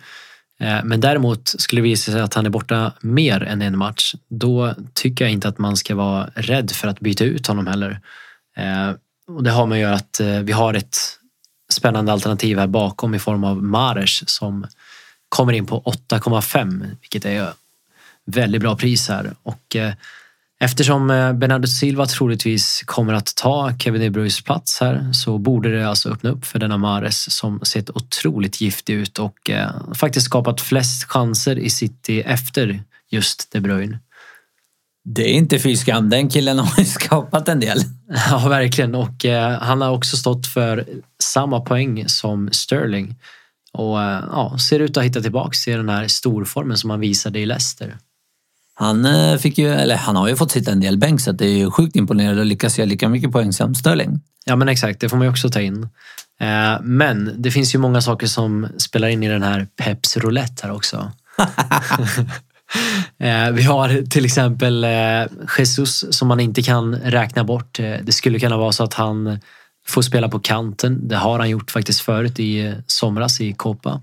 Men 0.84 1.00
däremot 1.00 1.48
skulle 1.48 1.80
det 1.80 1.88
visa 1.88 2.12
sig 2.12 2.20
att 2.20 2.34
han 2.34 2.46
är 2.46 2.50
borta 2.50 2.92
mer 3.00 3.42
än 3.42 3.62
en 3.62 3.78
match. 3.78 4.14
Då 4.30 4.74
tycker 4.94 5.24
jag 5.24 5.32
inte 5.32 5.48
att 5.48 5.58
man 5.58 5.76
ska 5.76 5.94
vara 5.94 6.30
rädd 6.34 6.70
för 6.70 6.88
att 6.88 7.00
byta 7.00 7.24
ut 7.24 7.46
honom 7.46 7.66
heller. 7.66 8.00
Och 9.28 9.42
det 9.42 9.50
har 9.50 9.66
med 9.66 9.76
att 9.76 9.82
göra 9.82 9.94
att 9.94 10.20
eh, 10.20 10.38
vi 10.40 10.52
har 10.52 10.74
ett 10.74 10.98
spännande 11.72 12.12
alternativ 12.12 12.58
här 12.58 12.66
bakom 12.66 13.14
i 13.14 13.18
form 13.18 13.44
av 13.44 13.62
Mares 13.62 14.30
som 14.30 14.66
kommer 15.28 15.52
in 15.52 15.66
på 15.66 15.82
8,5 15.82 16.96
vilket 17.00 17.24
är 17.24 17.52
väldigt 18.24 18.60
bra 18.60 18.76
pris 18.76 19.08
här. 19.08 19.34
Och 19.42 19.76
eh, 19.76 19.92
eftersom 20.60 21.10
eh, 21.10 21.32
Bernardo 21.32 21.66
Silva 21.66 22.06
troligtvis 22.06 22.82
kommer 22.86 23.12
att 23.12 23.36
ta 23.36 23.72
Kevin 23.78 24.00
De 24.00 24.10
Bruynes 24.10 24.44
plats 24.44 24.80
här 24.80 25.12
så 25.12 25.38
borde 25.38 25.78
det 25.78 25.88
alltså 25.88 26.10
öppna 26.10 26.30
upp 26.30 26.44
för 26.44 26.58
denna 26.58 26.76
Mares 26.76 27.36
som 27.36 27.60
sett 27.60 27.90
otroligt 27.90 28.60
giftig 28.60 28.94
ut 28.94 29.18
och 29.18 29.50
faktiskt 29.94 30.26
skapat 30.26 30.60
flest 30.60 31.04
chanser 31.04 31.58
i 31.58 31.70
City 31.70 32.20
efter 32.20 32.82
just 33.10 33.52
De 33.52 33.60
Bruyne. 33.60 33.98
Det 35.04 35.22
är 35.22 35.32
inte 35.32 35.58
fy 35.58 35.76
skam. 35.76 36.10
Den 36.10 36.28
killen 36.28 36.58
har 36.58 36.78
ju 36.78 36.84
skapat 37.00 37.48
en 37.48 37.60
del. 37.60 37.78
Ja, 38.30 38.48
verkligen. 38.48 38.94
Och 38.94 39.24
eh, 39.24 39.60
han 39.60 39.80
har 39.80 39.90
också 39.90 40.16
stått 40.16 40.46
för 40.46 40.84
samma 41.22 41.60
poäng 41.60 42.08
som 42.08 42.48
Sterling. 42.52 43.14
Och 43.72 44.02
eh, 44.02 44.24
ja, 44.32 44.58
ser 44.58 44.80
ut 44.80 44.96
att 44.96 45.04
hitta 45.04 45.20
tillbaks 45.20 45.64
till 45.64 45.76
den 45.76 45.88
här 45.88 46.08
storformen 46.08 46.78
som 46.78 46.90
han 46.90 47.00
visade 47.00 47.38
i 47.38 47.46
Leicester. 47.46 47.96
Han, 48.74 49.04
eh, 49.04 49.36
fick 49.36 49.58
ju, 49.58 49.68
eller 49.68 49.96
han 49.96 50.16
har 50.16 50.28
ju 50.28 50.36
fått 50.36 50.50
sitta 50.50 50.72
en 50.72 50.80
del 50.80 50.98
bänk 50.98 51.20
så 51.20 51.30
att 51.30 51.38
det 51.38 51.46
är 51.46 51.56
ju 51.58 51.70
sjukt 51.70 51.96
imponerande 51.96 52.40
att 52.40 52.46
lyckas 52.46 52.78
göra 52.78 52.88
lika 52.88 53.08
mycket 53.08 53.32
poäng 53.32 53.52
som 53.52 53.74
Sterling. 53.74 54.20
Ja 54.44 54.56
men 54.56 54.68
exakt, 54.68 55.00
det 55.00 55.08
får 55.08 55.16
man 55.16 55.26
ju 55.26 55.30
också 55.30 55.50
ta 55.50 55.60
in. 55.60 55.88
Eh, 56.40 56.80
Men 56.82 57.34
det 57.38 57.50
finns 57.50 57.74
ju 57.74 57.78
många 57.78 58.00
saker 58.00 58.26
som 58.26 58.68
spelar 58.76 59.08
in 59.08 59.22
i 59.22 59.28
den 59.28 59.42
här 59.42 59.66
Peps 59.76 60.16
roulette 60.16 60.66
här 60.66 60.74
också. 60.74 61.12
Eh, 63.18 63.50
Vi 63.50 63.62
har 63.62 64.10
till 64.10 64.24
exempel 64.24 64.84
eh, 64.84 64.90
Jesus 65.58 66.04
som 66.10 66.28
man 66.28 66.40
inte 66.40 66.62
kan 66.62 66.94
räkna 66.94 67.44
bort. 67.44 67.78
Eh, 67.80 67.94
Det 68.02 68.12
skulle 68.12 68.38
kunna 68.38 68.56
vara 68.56 68.72
så 68.72 68.84
att 68.84 68.94
han 68.94 69.38
får 69.86 70.02
spela 70.02 70.28
på 70.28 70.38
kanten. 70.38 71.08
Det 71.08 71.16
har 71.16 71.38
han 71.38 71.50
gjort 71.50 71.70
faktiskt 71.70 72.00
förut 72.00 72.40
i 72.40 72.74
somras 72.86 73.40
i 73.40 73.52
Copa. 73.52 74.00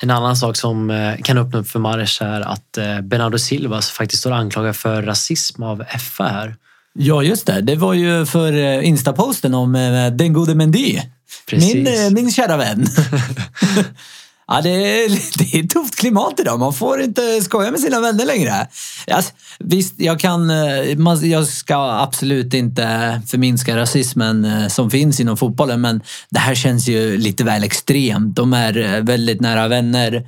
En 0.00 0.10
annan 0.10 0.36
sak 0.36 0.56
som 0.56 1.12
kan 1.24 1.38
öppna 1.38 1.58
upp 1.58 1.68
för 1.68 1.78
Mares 1.78 2.20
är 2.20 2.40
att 2.40 2.78
Bernardo 3.02 3.38
Silva 3.38 3.82
faktiskt 3.82 4.20
står 4.20 4.32
anklagad 4.32 4.76
för 4.76 5.02
rasism 5.02 5.62
av 5.62 5.84
FA 6.00 6.24
här. 6.28 6.56
Ja, 6.94 7.22
just 7.22 7.46
det. 7.46 7.60
Det 7.60 7.76
var 7.76 7.94
ju 7.94 8.26
för 8.26 8.52
instaposten 8.82 9.54
om 9.54 9.72
den 10.18 10.32
gode 10.32 10.54
Mendy. 10.54 11.00
Precis. 11.46 11.74
Min, 11.74 12.14
min 12.14 12.30
kära 12.32 12.56
vän. 12.56 12.86
ja, 14.52 14.60
det, 14.62 14.70
är, 14.70 15.08
det 15.38 15.58
är 15.58 15.64
ett 15.64 15.70
tufft 15.70 15.96
klimat 15.96 16.40
idag. 16.40 16.58
Man 16.58 16.72
får 16.72 17.02
inte 17.02 17.40
skoja 17.40 17.70
med 17.70 17.80
sina 17.80 18.00
vänner 18.00 18.26
längre. 18.26 18.68
Alltså, 19.10 19.32
visst, 19.58 19.94
jag, 20.00 20.20
kan, 20.20 20.50
eh, 20.50 21.26
jag 21.30 21.46
ska 21.46 21.92
absolut 21.92 22.54
inte 22.54 23.20
förminska 23.26 23.76
rasismen 23.76 24.44
eh, 24.44 24.68
som 24.68 24.90
finns 24.90 25.20
inom 25.20 25.36
fotbollen 25.36 25.80
men 25.80 26.00
det 26.30 26.38
här 26.38 26.54
känns 26.54 26.88
ju 26.88 27.16
lite 27.16 27.44
väl 27.44 27.64
extremt. 27.64 28.36
De 28.36 28.52
är 28.52 28.78
eh, 28.78 29.02
väldigt 29.02 29.40
nära 29.40 29.68
vänner. 29.68 30.26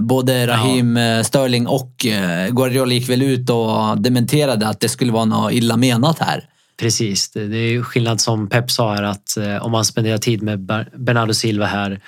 Både 0.00 0.46
Raheem 0.46 0.96
eh, 0.96 1.22
Sterling 1.22 1.66
och 1.66 2.06
Guardiola 2.50 2.92
gick 2.92 3.08
väl 3.08 3.22
ut 3.22 3.50
och 3.50 4.00
dementerade 4.00 4.68
att 4.68 4.80
det 4.80 4.88
skulle 4.88 5.12
vara 5.12 5.24
något 5.24 5.52
illa 5.52 5.76
menat 5.76 6.18
här. 6.18 6.44
Precis, 6.80 7.30
det 7.30 7.40
är 7.40 7.70
ju 7.70 7.82
skillnad 7.82 8.20
som 8.20 8.48
Pep 8.48 8.70
sa 8.70 8.94
här 8.94 9.02
att 9.02 9.38
om 9.60 9.72
man 9.72 9.84
spenderar 9.84 10.18
tid 10.18 10.42
med 10.42 10.58
Ber- 10.58 10.88
Bernardo 10.96 11.34
Silva 11.34 11.66
här 11.66 12.00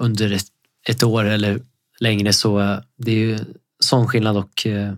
under 0.00 0.32
ett, 0.32 0.46
ett 0.88 1.02
år 1.02 1.24
eller 1.24 1.60
längre 2.00 2.32
så 2.32 2.78
det 2.96 3.10
är 3.10 3.16
ju 3.16 3.38
sån 3.80 4.08
skillnad 4.08 4.36
och 4.36 4.66
eh, 4.66 4.92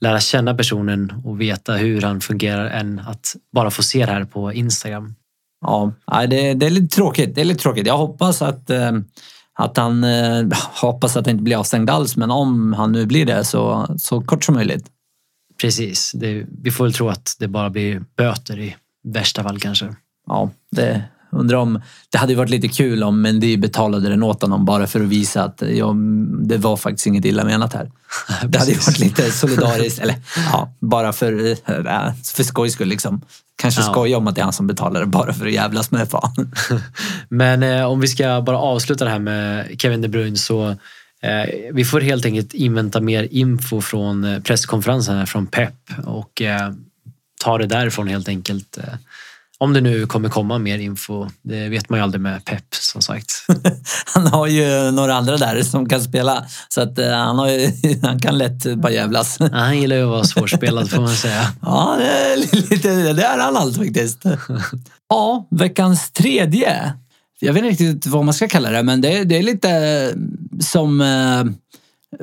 lära 0.00 0.20
känna 0.20 0.54
personen 0.54 1.12
och 1.24 1.40
veta 1.40 1.74
hur 1.74 2.02
han 2.02 2.20
fungerar 2.20 2.66
än 2.66 2.98
att 2.98 3.36
bara 3.52 3.70
få 3.70 3.82
se 3.82 4.06
det 4.06 4.12
här 4.12 4.24
på 4.24 4.52
Instagram. 4.52 5.14
Ja, 5.60 5.92
det, 6.26 6.54
det 6.54 6.66
är 6.66 6.70
lite 6.70 6.96
tråkigt. 6.96 7.34
Det 7.34 7.40
är 7.40 7.44
lite 7.44 7.62
tråkigt. 7.62 7.86
Jag 7.86 7.98
hoppas 7.98 8.42
att, 8.42 8.70
eh, 8.70 8.92
att 9.54 9.76
han 9.76 10.04
eh, 10.04 10.46
hoppas 10.80 11.16
att 11.16 11.26
han 11.26 11.32
inte 11.32 11.42
blir 11.42 11.56
avstängd 11.56 11.90
alls, 11.90 12.16
men 12.16 12.30
om 12.30 12.72
han 12.72 12.92
nu 12.92 13.06
blir 13.06 13.26
det 13.26 13.44
så, 13.44 13.86
så 13.98 14.20
kort 14.20 14.44
som 14.44 14.54
möjligt. 14.54 14.86
Precis, 15.60 16.12
det, 16.12 16.46
vi 16.62 16.70
får 16.70 16.84
väl 16.84 16.92
tro 16.92 17.08
att 17.08 17.36
det 17.38 17.48
bara 17.48 17.70
blir 17.70 18.02
böter 18.16 18.58
i 18.58 18.76
värsta 19.04 19.42
fall 19.42 19.60
kanske. 19.60 19.94
Ja, 20.26 20.50
det 20.70 21.04
undrar 21.36 21.58
om 21.58 21.80
det 22.10 22.18
hade 22.18 22.34
varit 22.34 22.50
lite 22.50 22.68
kul 22.68 23.02
om 23.02 23.22
Mendy 23.22 23.56
betalade 23.56 24.08
den 24.08 24.22
åt 24.22 24.42
honom 24.42 24.64
bara 24.64 24.86
för 24.86 25.00
att 25.00 25.06
visa 25.06 25.44
att 25.44 25.62
ja, 25.68 25.94
det 26.42 26.56
var 26.56 26.76
faktiskt 26.76 27.06
inget 27.06 27.24
illa 27.24 27.44
menat 27.44 27.72
här. 27.72 27.90
Det 28.46 28.58
hade 28.58 28.72
varit 28.74 28.98
lite 28.98 29.30
solidariskt, 29.30 29.98
eller 29.98 30.14
ja, 30.52 30.74
bara 30.80 31.12
för, 31.12 31.50
äh, 31.50 32.12
för 32.34 32.42
skojs 32.42 32.72
skull 32.72 32.88
liksom. 32.88 33.20
Kanske 33.56 33.80
Ja. 33.80 33.90
skoja 33.90 34.18
om 34.18 34.26
att 34.26 34.34
det 34.34 34.40
är 34.40 34.44
han 34.44 34.52
som 34.52 34.66
betalar 34.66 35.00
det 35.00 35.06
bara 35.06 35.32
för 35.32 35.46
att 35.46 35.52
jävlas 35.52 35.90
med 35.90 36.08
fan. 36.10 36.52
Men 37.28 37.62
eh, 37.62 37.84
om 37.84 38.00
vi 38.00 38.08
ska 38.08 38.42
bara 38.42 38.58
avsluta 38.58 39.04
det 39.04 39.10
här 39.10 39.18
med 39.18 39.66
Kevin 39.80 40.02
De 40.02 40.08
Bruyne 40.08 40.36
så 40.36 40.68
eh, 41.22 41.72
vi 41.72 41.84
får 41.84 42.00
helt 42.00 42.24
enkelt 42.26 42.54
invänta 42.54 43.00
mer 43.00 43.28
info 43.30 43.80
från 43.80 44.24
eh, 44.24 44.40
presskonferensen 44.40 45.16
här 45.16 45.26
från 45.26 45.46
Pep 45.46 45.74
och 46.04 46.42
eh, 46.42 46.72
ta 47.44 47.58
det 47.58 47.66
därifrån 47.66 48.08
helt 48.08 48.28
enkelt. 48.28 48.78
Om 49.58 49.72
det 49.72 49.80
nu 49.80 50.06
kommer 50.06 50.28
komma 50.28 50.58
mer 50.58 50.78
info, 50.78 51.26
det 51.42 51.68
vet 51.68 51.88
man 51.88 51.98
ju 51.98 52.02
aldrig 52.02 52.20
med 52.20 52.44
Pep 52.44 52.74
som 52.74 53.02
sagt. 53.02 53.32
Han 54.14 54.26
har 54.26 54.46
ju 54.46 54.90
några 54.90 55.14
andra 55.14 55.36
där 55.36 55.62
som 55.62 55.88
kan 55.88 56.00
spela 56.00 56.44
så 56.68 56.80
att 56.80 56.98
eh, 56.98 57.10
han, 57.10 57.38
har 57.38 57.48
ju, 57.48 57.70
han 58.02 58.20
kan 58.20 58.38
lätt 58.38 58.76
bara 58.76 58.92
jävlas. 58.92 59.36
Ja, 59.40 59.48
Han 59.52 59.80
gillar 59.80 59.96
ju 59.96 60.02
att 60.02 60.08
vara 60.08 60.24
svårspelad 60.24 60.90
får 60.90 61.00
man 61.00 61.14
säga. 61.16 61.52
Ja, 61.62 61.96
det 61.98 62.06
är, 62.06 62.36
lite, 62.70 63.12
det 63.12 63.22
är 63.22 63.38
han 63.38 63.56
allt 63.56 63.76
faktiskt. 63.76 64.22
Ja, 65.08 65.48
veckans 65.50 66.12
tredje. 66.12 66.92
Jag 67.40 67.52
vet 67.52 67.64
inte 67.64 67.84
riktigt 67.84 68.06
vad 68.06 68.24
man 68.24 68.34
ska 68.34 68.48
kalla 68.48 68.70
det, 68.70 68.82
men 68.82 69.00
det, 69.00 69.24
det 69.24 69.38
är 69.38 69.42
lite 69.42 70.14
som 70.60 71.00
eh, 71.00 71.44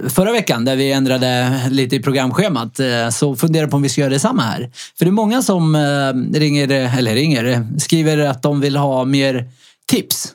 förra 0.10 0.32
veckan 0.32 0.66
där 0.66 0.76
vi 0.76 0.92
ändrade 0.92 1.62
lite 1.70 1.96
i 1.96 2.00
programschemat. 2.00 2.80
Eh, 2.80 3.10
så 3.10 3.36
funderar 3.36 3.68
på 3.68 3.76
om 3.76 3.82
vi 3.82 3.90
ska 3.90 4.02
göra 4.02 4.14
detsamma 4.14 4.42
här. 4.42 4.72
För 4.98 5.06
det 5.06 5.10
är 5.10 5.12
många 5.12 5.42
som 5.42 5.76
eh, 5.76 6.40
ringer, 6.40 6.72
eller 6.98 7.16
ringer, 7.16 7.68
skriver 7.80 8.18
att 8.18 8.42
de 8.42 8.62
vill 8.62 8.76
ha 8.76 9.06
mer 9.06 9.50
tips. 9.88 10.34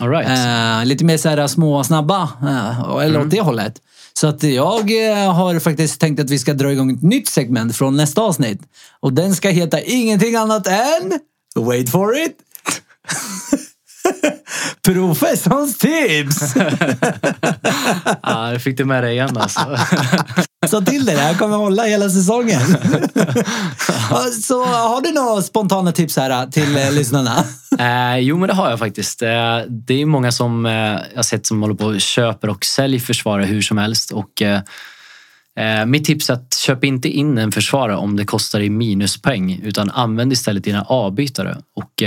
All 0.00 0.10
right. 0.10 0.28
Eh, 0.28 0.86
lite 0.86 1.04
mer 1.04 1.16
så 1.16 1.28
här 1.28 1.46
små, 1.46 1.84
snabba, 1.84 2.22
eh, 2.42 3.04
eller 3.04 3.20
åt 3.20 3.30
det 3.30 3.40
hållet. 3.40 3.80
Så 4.12 4.26
att 4.26 4.42
jag 4.42 4.90
har 5.32 5.60
faktiskt 5.60 6.00
tänkt 6.00 6.20
att 6.20 6.30
vi 6.30 6.38
ska 6.38 6.54
dra 6.54 6.72
igång 6.72 6.90
ett 6.90 7.02
nytt 7.02 7.28
segment 7.28 7.76
från 7.76 7.96
nästa 7.96 8.22
avsnitt. 8.22 8.60
Och 9.00 9.12
den 9.12 9.34
ska 9.34 9.48
heta 9.48 9.80
ingenting 9.80 10.34
annat 10.34 10.66
än... 10.66 11.18
Wait 11.56 11.90
for 11.90 12.16
it! 12.18 12.36
Professorns 14.82 15.78
tips! 15.78 16.54
Ja, 18.22 18.52
jag 18.52 18.62
fick 18.62 18.76
du 18.78 18.84
med 18.84 19.04
dig 19.04 19.12
igen 19.12 19.36
alltså. 19.36 19.60
Sa 20.66 20.80
till 20.80 21.04
dig, 21.04 21.14
det 21.14 21.20
här 21.20 21.34
kommer 21.34 21.56
hålla 21.56 21.82
hela 21.82 22.08
säsongen. 22.08 22.60
Så 24.42 24.64
har 24.64 25.02
du 25.02 25.12
några 25.12 25.42
spontana 25.42 25.92
tips 25.92 26.16
här 26.16 26.46
till 26.46 26.76
eh, 26.76 26.92
lyssnarna? 26.92 27.44
Eh, 27.78 28.18
jo, 28.18 28.38
men 28.38 28.48
det 28.48 28.54
har 28.54 28.70
jag 28.70 28.78
faktiskt. 28.78 29.22
Eh, 29.22 29.58
det 29.68 29.94
är 29.94 30.06
många 30.06 30.32
som 30.32 30.66
eh, 30.66 30.98
jag 31.14 31.24
sett 31.24 31.46
som 31.46 31.62
håller 31.62 31.74
på 31.74 31.84
och 31.84 32.00
köper 32.00 32.48
och 32.48 32.64
säljer 32.64 33.00
försvarare 33.00 33.44
hur 33.44 33.62
som 33.62 33.78
helst. 33.78 34.10
Och, 34.10 34.42
eh, 34.42 35.86
mitt 35.86 36.04
tips 36.04 36.30
är 36.30 36.34
att 36.34 36.54
köp 36.54 36.84
inte 36.84 37.08
in 37.08 37.38
en 37.38 37.52
försvarare 37.52 37.96
om 37.96 38.16
det 38.16 38.24
kostar 38.24 38.60
i 38.60 38.70
minuspoäng 38.70 39.60
utan 39.64 39.90
använd 39.90 40.32
istället 40.32 40.64
dina 40.64 40.82
avbytare. 40.82 41.56
Och, 41.76 42.02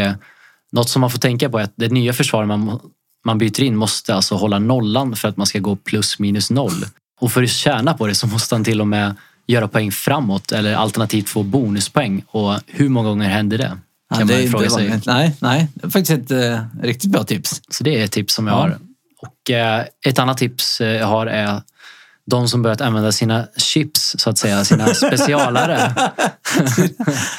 något 0.71 0.89
som 0.89 0.99
man 1.01 1.09
får 1.11 1.19
tänka 1.19 1.49
på 1.49 1.59
är 1.59 1.63
att 1.63 1.73
det 1.75 1.89
nya 1.91 2.13
försvaret 2.13 2.47
man, 2.47 2.79
man 3.25 3.37
byter 3.37 3.63
in 3.63 3.75
måste 3.75 4.15
alltså 4.15 4.35
hålla 4.35 4.59
nollan 4.59 5.15
för 5.15 5.27
att 5.27 5.37
man 5.37 5.47
ska 5.47 5.59
gå 5.59 5.75
plus 5.75 6.19
minus 6.19 6.51
noll. 6.51 6.85
Och 7.21 7.31
för 7.31 7.43
att 7.43 7.49
tjäna 7.49 7.93
på 7.93 8.07
det 8.07 8.15
så 8.15 8.27
måste 8.27 8.55
han 8.55 8.63
till 8.63 8.81
och 8.81 8.87
med 8.87 9.15
göra 9.47 9.67
poäng 9.67 9.91
framåt 9.91 10.51
eller 10.51 10.75
alternativt 10.75 11.29
få 11.29 11.43
bonuspoäng. 11.43 12.23
Och 12.27 12.53
hur 12.67 12.89
många 12.89 13.09
gånger 13.09 13.29
händer 13.29 13.57
det? 13.57 13.77
Ja, 14.09 14.15
Kan 14.17 14.27
det 14.27 14.33
man 14.33 14.43
ju 14.43 14.49
fråga 14.49 14.69
sig. 14.69 14.87
vanligt. 14.87 15.05
Nej, 15.05 15.35
nej, 15.39 15.67
det 15.73 15.85
är 15.85 15.89
faktiskt 15.89 16.11
ett 16.11 16.31
eh, 16.31 16.59
riktigt 16.83 17.11
bra 17.11 17.23
tips. 17.23 17.61
Så 17.69 17.83
det 17.83 17.99
är 18.01 18.05
ett 18.05 18.11
tips 18.11 18.33
som 18.33 18.47
jag 18.47 18.55
Ja. 18.55 18.59
har. 18.59 18.77
Och 19.21 19.51
eh, 19.51 19.85
ett 20.05 20.19
annat 20.19 20.37
tips 20.37 20.81
eh, 20.81 20.87
jag 20.87 21.07
har 21.07 21.27
är 21.27 21.61
de 22.31 22.47
som 22.47 22.61
börjat 22.61 22.81
använda 22.81 23.11
sina 23.11 23.47
chips, 23.57 24.15
så 24.17 24.29
att 24.29 24.37
säga, 24.37 24.65
sina 24.65 24.93
specialare. 24.93 25.93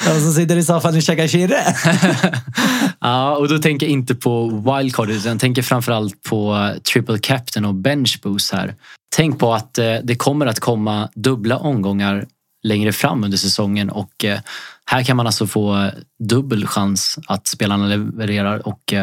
De 0.06 0.20
som 0.20 0.32
sitter 0.32 0.56
i 0.56 0.62
soffan 0.62 0.96
och 0.96 1.02
käkar 1.02 1.26
kirre. 1.26 1.60
ja, 3.00 3.36
och 3.36 3.48
då 3.48 3.58
tänker 3.58 3.86
jag 3.86 3.92
inte 3.92 4.14
på 4.14 4.48
wildcard, 4.48 5.10
utan 5.10 5.32
jag 5.32 5.40
tänker 5.40 5.62
framförallt 5.62 6.22
på 6.22 6.54
eh, 6.54 6.80
triple 6.80 7.18
captain 7.18 7.64
och 7.64 7.74
bench 7.74 8.20
boost 8.22 8.52
här. 8.52 8.74
Tänk 9.16 9.38
på 9.38 9.54
att 9.54 9.78
eh, 9.78 9.94
det 10.02 10.14
kommer 10.14 10.46
att 10.46 10.60
komma 10.60 11.08
dubbla 11.14 11.56
omgångar 11.56 12.26
längre 12.62 12.92
fram 12.92 13.24
under 13.24 13.38
säsongen 13.38 13.90
och 13.90 14.24
eh, 14.24 14.40
här 14.84 15.02
kan 15.02 15.16
man 15.16 15.26
alltså 15.26 15.46
få 15.46 15.90
dubbel 16.18 16.66
chans 16.66 17.18
att 17.26 17.46
spelarna 17.46 17.86
levererar 17.86 18.68
och 18.68 18.94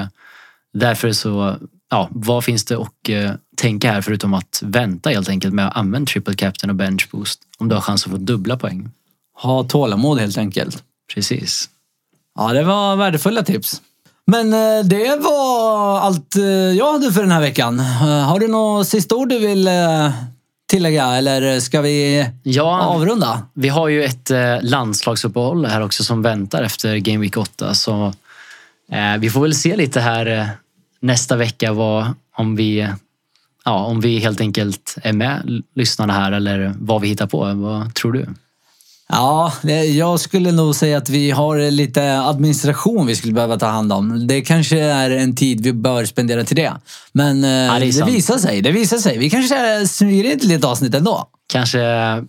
därför 0.74 1.12
så, 1.12 1.58
ja, 1.90 2.10
vad 2.12 2.44
finns 2.44 2.66
det 2.66 2.78
att 2.78 3.10
eh, 3.10 3.32
tänka 3.58 3.92
här 3.92 4.02
förutom 4.02 4.34
att 4.34 4.62
vänta 4.66 5.10
helt 5.10 5.30
enkelt 5.30 5.54
med 5.54 5.68
att 5.68 5.78
använda 5.78 6.06
triple 6.06 6.34
captain 6.36 6.70
och 6.70 6.76
bench 6.76 7.10
boost 7.12 7.42
om 7.58 7.70
du 7.70 7.76
har 7.76 7.82
chans 7.82 8.06
att 8.06 8.12
få 8.12 8.18
dubbla 8.18 8.58
poäng. 8.58 8.90
Ha 9.42 9.64
tålamod 9.64 10.20
helt 10.20 10.38
enkelt. 10.38 10.84
Precis. 11.14 11.70
Ja, 12.36 12.54
det 12.54 12.64
var 12.64 12.96
värdefulla 12.96 13.44
tips. 13.44 13.82
Men 14.30 14.54
eh, 14.54 14.86
det 14.86 15.20
var 15.22 16.00
allt 16.00 16.36
eh, 16.36 16.44
jag 16.44 16.92
hade 16.92 17.12
för 17.12 17.22
den 17.22 17.32
här 17.32 17.42
veckan. 17.42 17.80
Har 17.80 18.40
du 18.40 18.48
något 18.48 18.88
sista 18.88 19.16
ord 19.16 19.30
du 19.30 19.40
vill 19.40 19.70
tillägga 20.70 21.06
eller 21.06 21.60
ska 21.60 21.82
vi 21.82 22.30
Ja, 22.44 22.82
avrunda? 22.82 23.42
Vi 23.54 23.70
har 23.70 23.88
ju 23.88 24.04
ett 24.04 24.32
eh, 24.32 24.62
landslagsuppehåll 24.62 25.66
här 25.66 25.82
också 25.82 26.04
som 26.04 26.22
väntar 26.22 26.64
efter 26.64 26.98
Game 26.98 27.18
Week 27.20 27.38
8. 27.38 27.74
Så 27.74 28.14
vi 29.20 29.30
får 29.30 29.42
väl 29.42 29.56
se 29.56 29.76
lite 29.76 30.00
här 30.00 30.50
nästa 31.02 31.36
vecka 31.36 31.74
vad, 31.74 32.14
om, 32.38 32.56
vi, 32.56 32.88
ja, 33.66 33.86
om 33.86 34.00
vi 34.02 34.20
helt 34.20 34.42
enkelt 34.42 34.96
är 35.04 35.14
med 35.14 35.62
lyssnarna 35.76 36.14
här 36.14 36.32
eller 36.32 36.74
vad 36.80 37.02
vi 37.02 37.08
hittar 37.08 37.28
på. 37.28 37.54
Vad 37.54 37.94
tror 37.96 38.12
du? 38.14 38.26
Ja, 39.12 39.54
det- 39.62 39.84
jag 39.86 40.20
skulle 40.20 40.52
nog 40.52 40.76
säga 40.76 40.98
att 40.98 41.10
vi 41.10 41.32
har 41.32 41.72
lite 41.72 42.20
administration 42.20 43.08
vi 43.08 43.16
skulle 43.16 43.34
behöva 43.34 43.58
ta 43.60 43.66
hand 43.68 43.94
om. 43.94 44.28
Det 44.28 44.42
kanske 44.42 44.80
är 44.80 45.10
en 45.10 45.36
tid 45.36 45.64
vi 45.64 45.74
bör 45.74 46.06
spendera 46.06 46.44
till 46.44 46.56
det. 46.56 46.74
Men 47.12 47.38
eh, 47.38 47.50
det 47.50 47.56
är 47.76 47.80
det, 47.80 47.94
sant. 47.94 48.12
visar 48.12 48.38
sig. 48.38 48.62
Det 48.62 48.72
visar 48.72 48.98
sig. 48.98 49.18
Vi 49.18 49.30
kanske 49.30 49.88
smyger 49.88 50.32
in 50.34 50.40
till 50.40 50.52
ett 50.52 50.64
avsnitt 50.64 50.96
ändå. 50.96 51.26
Kanske 51.54 51.82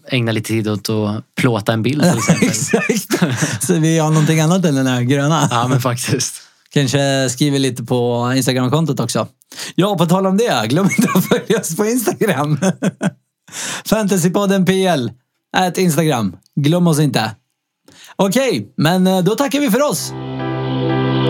ägna 0.08 0.32
lite 0.32 0.48
tid 0.48 0.68
åt 0.68 0.88
att 0.90 1.34
plåta 1.40 1.72
en 1.72 1.82
bild 1.82 2.02
till 2.02 2.48
exempel. 2.48 2.90
Exakt. 2.90 3.62
Så 3.66 3.74
vi 3.74 3.98
har 3.98 4.10
någonting 4.10 4.40
annat 4.40 4.64
än 4.64 4.74
den 4.74 4.86
här 4.86 5.02
gröna. 5.02 5.48
Ja, 5.50 5.68
men 5.68 5.80
faktiskt. 5.80 6.34
Kanske 6.72 7.30
skriver 7.30 7.58
lite 7.58 7.84
på 7.84 8.32
Instagram-kontot 8.36 9.00
också. 9.00 9.28
Ja, 9.74 9.98
på 9.98 10.06
tal 10.06 10.26
om 10.26 10.36
det. 10.36 10.66
Glöm 10.68 10.88
inte 10.98 11.08
att 11.14 11.24
följa 11.24 11.60
oss 11.60 11.76
på 11.76 11.84
Instagram. 11.84 12.58
Fantasypodden 13.84 14.64
PL. 14.64 15.10
Ät 15.56 15.78
Instagram. 15.78 16.36
Glöm 16.56 16.86
oss 16.86 17.00
inte. 17.00 17.30
Okej, 18.16 18.72
men 18.76 19.06
eh, 19.06 19.20
då 19.20 19.34
tackar 19.34 19.60
vi 19.60 19.70
för 19.70 19.90
oss. 19.90 20.12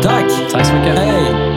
Tack. 0.03 0.51
Tack 0.53 0.67
så 0.67 0.75
mycket. 0.75 0.99
Hej. 0.99 1.50